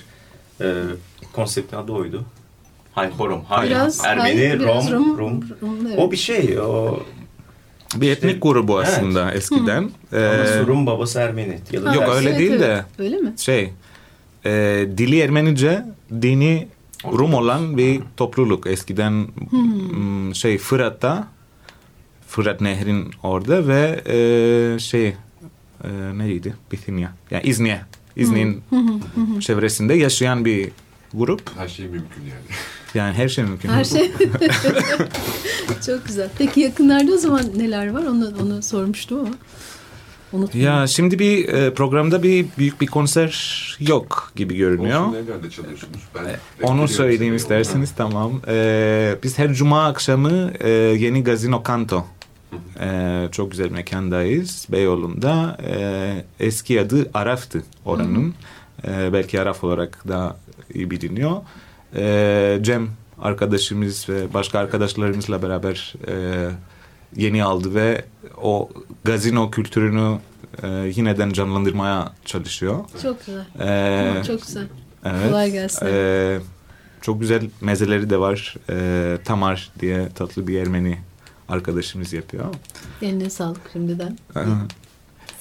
Ee, 0.62 0.74
konseptin 1.34 1.78
adı 1.78 1.92
oydu. 1.92 2.24
Hayhorom. 2.94 3.42
Hay, 3.46 3.70
Biraz 3.70 4.06
Ermeni, 4.06 4.48
hay, 4.50 4.60
biraz 4.60 4.92
Rom, 4.92 5.18
Rum. 5.18 5.42
Rum, 5.62 5.78
evet. 5.88 6.00
O 6.00 6.12
bir 6.12 6.18
şey. 6.18 6.60
O 6.60 7.00
Bir 7.96 8.12
etnik 8.12 8.32
İşte- 8.34 8.40
grubu 8.50 8.78
Evet. 8.80 8.88
aslında 8.90 9.32
eskiden. 9.32 9.90
Ee, 10.14 10.18
anası 10.26 10.68
Rum 10.68 10.86
babası 10.86 11.20
Ermeni. 11.20 11.60
Ya 11.72 11.86
da 11.86 11.94
Yok, 11.94 12.04
öyle 12.16 12.40
değil 12.40 12.60
de. 12.60 12.86
Öyle 13.00 13.18
mi? 13.18 13.34
şey 13.38 13.74
e, 14.46 14.52
dili 14.98 15.20
Ermenice 15.20 15.86
dini 16.22 16.68
Rum 17.06 17.34
olan 17.34 17.78
bir 17.78 18.02
topluluk. 18.18 18.68
Eskiden 18.68 19.14
m, 19.52 20.34
şey 20.34 20.58
Fırat'ta 20.58 21.28
Fırat 22.28 22.62
Nehrin 22.62 23.12
orada 23.24 23.68
ve 23.68 24.02
e, 24.08 24.80
şey 24.80 25.08
e, 25.08 25.14
neydi? 26.18 26.54
Bithynia. 26.72 27.10
Yani 27.32 27.44
İzniye. 27.44 27.82
İznik'in 28.16 28.64
çevresinde 29.40 29.94
yaşayan 29.94 30.46
bir 30.46 30.70
grup. 31.14 31.58
Her 31.58 31.68
şey 31.68 31.86
mümkün 31.88 32.22
yani. 32.22 32.44
Yani 32.94 33.14
her 33.14 33.30
şey 33.30 33.44
mümkün. 33.44 33.70
Her 33.70 33.84
şey. 33.84 34.12
Çok 35.86 36.06
güzel. 36.08 36.30
Peki 36.38 36.60
yakınlarda 36.60 37.12
o 37.12 37.18
zaman 37.18 37.44
neler 37.58 37.92
var? 37.92 38.04
Onu 38.04 38.34
onu 38.42 38.62
sormuştum 38.62 39.20
ama. 39.20 39.36
Unuttum. 40.34 40.62
Ya 40.62 40.88
şimdi 40.88 41.20
bir 41.20 41.48
e, 41.50 41.74
programda 41.74 42.24
bir 42.24 42.46
büyük 42.58 42.82
bir 42.82 42.88
konser 42.88 43.78
yok 43.80 44.32
gibi 44.36 44.56
görünüyor. 44.58 45.00
Olsun 45.02 45.14
nerelerde 45.14 45.50
çalıyorsunuz? 45.50 46.00
Ben 46.16 46.22
Onu 46.22 46.30
bekliyorum 46.60 46.88
söyleyeyim 46.88 47.22
seni. 47.24 47.36
isterseniz 47.36 47.92
tamam. 47.98 48.42
Ee, 48.48 49.16
biz 49.24 49.38
her 49.40 49.54
cuma 49.54 49.86
akşamı 49.88 50.52
e, 50.60 50.70
yeni 50.70 51.24
Gazino 51.24 51.64
Kanto 51.64 52.06
e, 52.80 53.28
çok 53.32 53.52
güzel 53.52 53.72
mekandayız 53.72 54.68
Beyoğlu'nda. 54.72 55.58
E, 55.64 56.46
eski 56.46 56.82
adı 56.82 57.10
Araf'tı 57.14 57.64
oranın. 57.86 58.34
E, 58.88 59.14
belki 59.14 59.42
Araf 59.42 59.64
olarak 59.64 60.04
daha 60.08 60.38
iyi 60.74 60.92
biliniyor. 60.92 61.42
E, 61.96 62.60
Cem 62.62 62.90
arkadaşımız 63.22 64.10
ve 64.10 64.34
başka 64.34 64.60
arkadaşlarımızla 64.60 65.42
beraber 65.42 65.94
e, 66.08 66.14
yeni 67.16 67.44
aldı 67.44 67.76
ve 67.76 68.06
o 68.42 68.70
gazino 69.04 69.52
kültürünü 69.52 70.18
e, 70.64 70.68
yineden 70.96 71.30
canlandırmaya 71.30 72.14
çalışıyor. 72.26 72.80
Çok 73.02 73.26
güzel. 73.26 73.46
E, 74.20 74.24
Çok 74.24 74.42
güzel. 74.48 74.68
Evet. 75.06 75.30
Kolay 75.30 75.52
gelsin. 75.52 75.86
Ee, 75.90 76.40
çok 77.02 77.20
güzel 77.22 77.50
mezeleri 77.62 78.10
de 78.10 78.20
var. 78.20 78.56
Ee, 78.70 79.18
Tamar 79.26 79.72
diye 79.80 80.10
tatlı 80.10 80.48
bir 80.48 80.60
Ermeni 80.62 80.98
arkadaşımız 81.50 82.14
yapıyor. 82.14 82.46
Eline 83.02 83.30
sağlık 83.30 83.62
şimdiden. 83.74 84.18
Ee, 84.36 84.40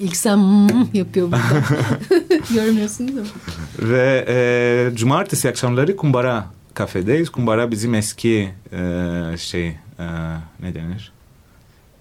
İlk 0.01 0.16
sen 0.16 0.39
yapıyor 0.93 1.26
burada. 1.26 1.43
Görmüyorsunuz 2.55 3.14
mi? 3.14 3.22
Ve 3.78 4.24
e, 4.28 4.96
cumartesi 4.96 5.49
akşamları 5.49 5.96
Kumbara 5.96 6.46
kafedeyiz. 6.74 7.30
Kumbara 7.30 7.70
bizim 7.70 7.94
eski 7.94 8.51
e, 8.72 9.36
şey 9.38 9.66
e, 9.68 9.74
ne 10.61 10.74
denir? 10.74 11.12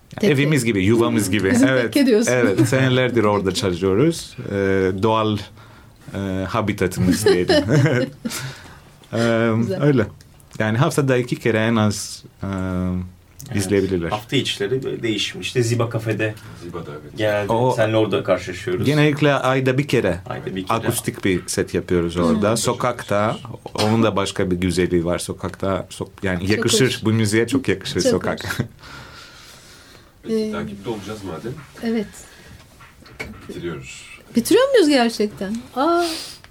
Tekke. 0.10 0.28
Evimiz 0.28 0.66
gibi, 0.66 0.86
yuvamız 0.86 1.30
gibi. 1.32 1.52
Bizim 1.52 1.68
evet. 1.68 1.84
tekke 1.84 2.06
diyorsun. 2.06 2.32
Evet, 2.32 2.68
senelerdir 2.68 3.24
orada 3.24 3.54
çalışıyoruz. 3.54 4.38
Ee, 4.52 4.92
doğal 5.04 5.38
e, 6.14 6.46
habitatımız 6.50 7.26
diyelim. 7.26 7.64
Ee, 9.14 9.52
Güzel. 9.58 9.82
öyle. 9.82 10.06
Yani 10.60 10.78
haftada 10.78 11.18
iki 11.18 11.36
kere 11.36 11.58
en 11.58 11.76
az 11.76 12.24
e, 12.44 12.48
izleyebilirler. 13.56 14.10
Hafta 14.10 14.36
içleri 14.36 15.04
değişmiş. 15.04 15.48
İşte 15.48 15.64
Ziba 15.64 15.90
Kafe'de 15.90 16.34
Ziba'da 16.64 16.92
evet. 16.92 17.18
genelde 17.18 17.54
O- 17.54 17.74
seninle 17.76 17.98
orada 17.98 18.24
karşılaşıyoruz. 18.24 18.86
Genellikle 18.86 19.34
ayda 19.34 19.78
bir 19.78 19.88
kere 19.88 20.20
Ayda 20.30 20.56
bir 20.56 20.68
kere. 20.68 20.78
akustik 20.78 21.26
bir 21.26 21.48
set 21.48 21.74
yapıyoruz 21.74 22.18
orada. 22.18 22.58
Sokakta, 22.58 23.38
onun 23.84 24.04
da 24.04 24.16
başka 24.16 24.52
bir 24.52 24.56
güzelliği 24.56 25.06
var. 25.06 25.20
Sokakta, 25.20 25.88
sok, 25.90 26.12
yani 26.24 26.52
yakışır. 26.52 26.86
hoş. 26.88 27.06
Bu 27.06 27.10
müziğe 27.10 27.48
çok 27.48 27.68
yakışır 27.68 28.02
Çok 28.02 28.12
sokak. 28.12 28.40
Peki, 30.24 30.36
Ee, 30.36 30.52
takipte 30.52 30.90
olacağız 30.90 31.20
madem. 31.24 31.54
Evet. 31.84 32.08
Bitiriyoruz. 33.50 34.04
Bitiriyor 34.36 34.70
muyuz 34.70 34.90
gerçekten? 34.90 35.58
Aa, 35.76 36.04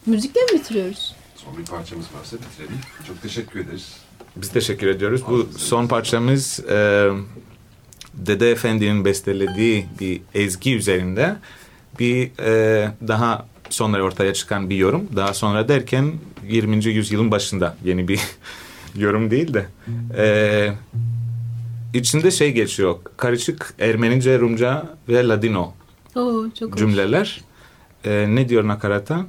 müzikle 0.06 0.40
mi 0.40 0.48
bitiriyoruz? 0.60 1.14
Son 1.36 1.56
bir 1.58 1.64
parçamız 1.64 2.06
varsa 2.18 2.36
bitirelim. 2.36 2.78
Çok 3.06 3.22
teşekkür 3.22 3.60
ederiz. 3.60 3.92
Biz 4.36 4.48
teşekkür 4.48 4.86
ediyoruz. 4.86 5.22
Bu 5.28 5.48
son 5.56 5.86
parçamız 5.86 6.60
e, 6.70 7.08
Dede 8.14 8.50
Efendi'nin 8.50 9.04
bestelediği 9.04 9.86
bir 10.00 10.20
ezgi 10.34 10.74
üzerinde 10.76 11.36
bir 12.00 12.30
e, 12.40 12.90
daha 13.08 13.46
sonra 13.70 14.02
ortaya 14.02 14.34
çıkan 14.34 14.70
bir 14.70 14.76
yorum. 14.76 15.08
Daha 15.16 15.34
sonra 15.34 15.68
derken 15.68 16.12
20. 16.48 16.84
yüzyılın 16.84 17.30
başında 17.30 17.76
yeni 17.84 18.08
bir 18.08 18.20
yorum 18.94 19.30
değil 19.30 19.54
de 19.54 19.66
e, 20.18 20.72
içinde 21.98 22.30
şey 22.30 22.52
geçiyor. 22.52 22.96
Karışık 23.16 23.74
Ermenice, 23.78 24.38
Rumca 24.38 24.86
ve 25.08 25.28
Ladino 25.28 25.72
Oo, 26.14 26.44
çok 26.58 26.72
hoş. 26.72 26.78
cümleler. 26.78 27.40
E, 28.04 28.26
ne 28.28 28.48
diyor 28.48 28.68
nakarata? 28.68 29.26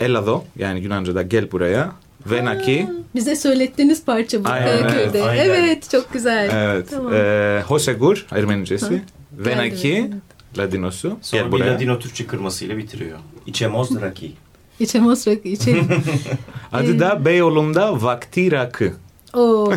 Elado 0.00 0.44
yani 0.58 0.80
Yunanca'da 0.80 1.22
gel 1.22 1.52
buraya. 1.52 1.92
Venaki. 2.26 2.88
Bize 3.14 3.36
söylettiğiniz 3.36 4.04
parça 4.04 4.38
bu 4.40 4.42
Kayaköy'de. 4.44 5.18
evet, 5.20 5.46
Evet, 5.46 5.90
çok 5.90 6.12
güzel. 6.12 6.50
Evet. 6.54 6.86
Tamam. 6.90 7.12
E, 7.14 7.62
Hosegur 7.66 8.26
Ermenicesi. 8.30 9.02
Venaki 9.32 9.88
Geldi, 9.92 10.16
Ladinosu. 10.58 11.16
Sonra 11.22 11.42
Gel 11.42 11.52
bir 11.52 11.52
buraya. 11.52 11.74
Ladino 11.74 11.98
Türkçe 11.98 12.26
kırmasıyla 12.26 12.76
bitiriyor. 12.76 13.18
İçemoz 13.46 14.00
raki. 14.00 14.32
İçemos 14.80 15.28
rakı 15.28 15.48
içelim. 15.48 15.88
Adı 16.72 16.98
da 17.00 17.24
Beyoğlu'nda 17.24 18.02
Vakti 18.02 18.52
Rakı. 18.52 18.92
Oo, 19.34 19.72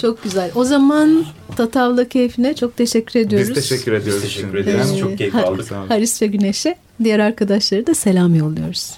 çok 0.00 0.22
güzel. 0.22 0.50
O 0.54 0.64
zaman 0.64 1.24
Tatavla 1.56 2.08
keyfine 2.08 2.54
çok 2.56 2.76
teşekkür 2.76 3.20
ediyoruz. 3.20 3.48
Biz 3.48 3.54
teşekkür 3.68 3.92
ediyoruz. 3.92 4.22
Biz 4.24 4.34
teşekkür 4.34 4.58
ederiz. 4.58 4.92
Ee, 4.92 4.98
Çok 4.98 5.18
keyif 5.18 5.34
Ha- 5.34 5.42
aldık. 5.42 5.72
Olun. 5.72 5.88
Haris 5.88 6.22
ve 6.22 6.26
Güneş'e 6.26 6.76
diğer 7.04 7.18
arkadaşları 7.18 7.86
da 7.86 7.94
selam 7.94 8.34
yolluyoruz. 8.34 8.90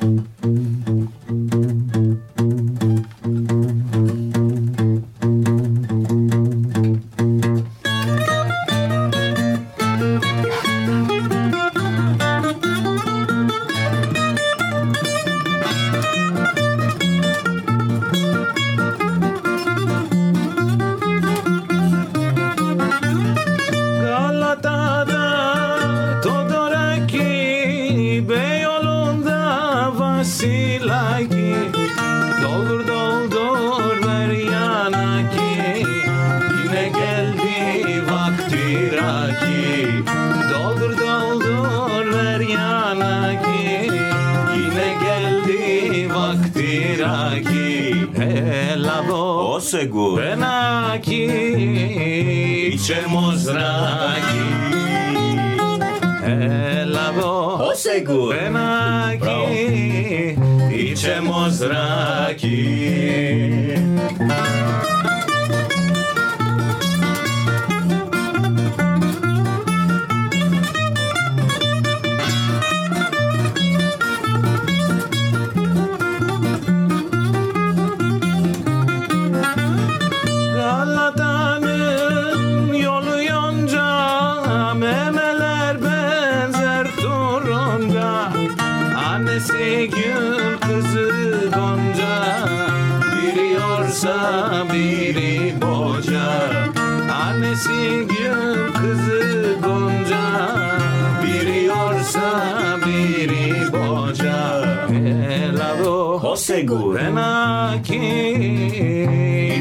Galata'da 0.00 1.03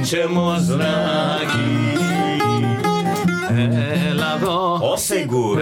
içemos 0.03 0.69
raki 0.69 1.93
Helado 3.55 4.79
O 4.81 4.97
segur. 4.97 5.57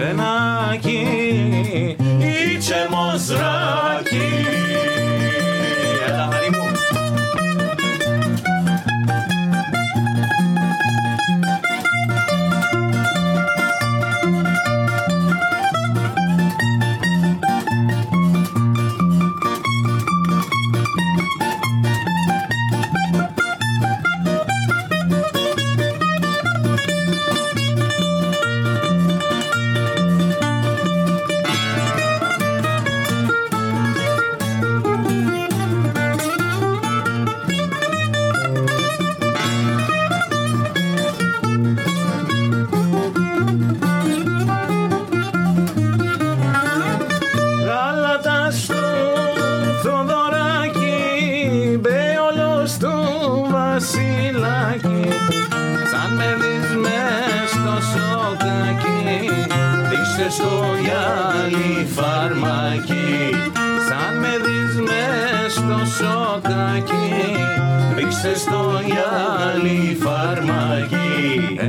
φαρμάκι 71.31 71.59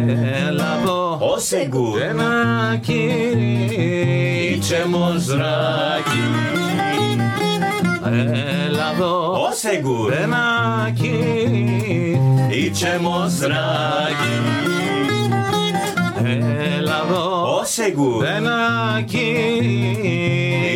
Έλα 0.46 0.78
εδώ 0.80 1.18
O 1.20 1.40
segur. 1.50 1.92
Venaki 1.98 3.04
içemos 4.56 5.24
raki 5.40 6.24
Έλα 8.04 8.90
εδώ 8.94 9.14
O 9.46 9.50
segur. 9.62 10.06
Venaki 10.12 11.16
içemos 12.64 13.34
raki 13.52 14.36
Έλα 16.24 17.00
εδώ 17.06 17.26
O 17.58 17.64
segur. 17.76 18.18
Venaki 18.24 19.30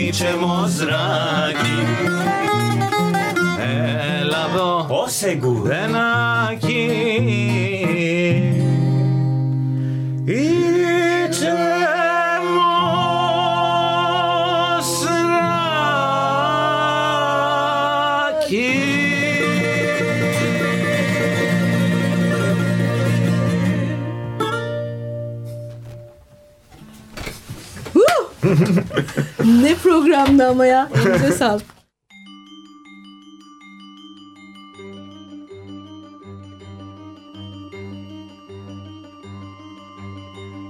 içemos 0.08 0.74
raki 0.90 1.78
Έλα 4.20 4.44
εδώ 4.52 4.86
O 4.88 5.04
segur. 5.20 5.62
Venaki 5.70 6.65
ne 29.47 29.75
programdı 29.75 30.47
ama 30.47 30.65
ya. 30.65 30.89
Elinize 30.95 31.31
sağlık. 31.37 31.65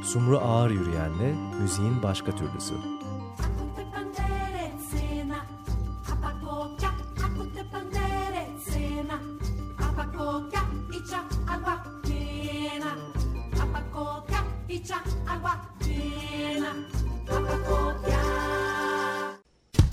Sumru 0.03 0.37
Ağır 0.37 0.69
Yürüyen'le 0.69 1.35
müziğin 1.61 2.03
başka 2.03 2.31
türlüsü. 2.35 2.73
Acqua 15.27 15.61
piena, 15.83 16.71
acqua 17.29 17.57
coca 17.67 18.16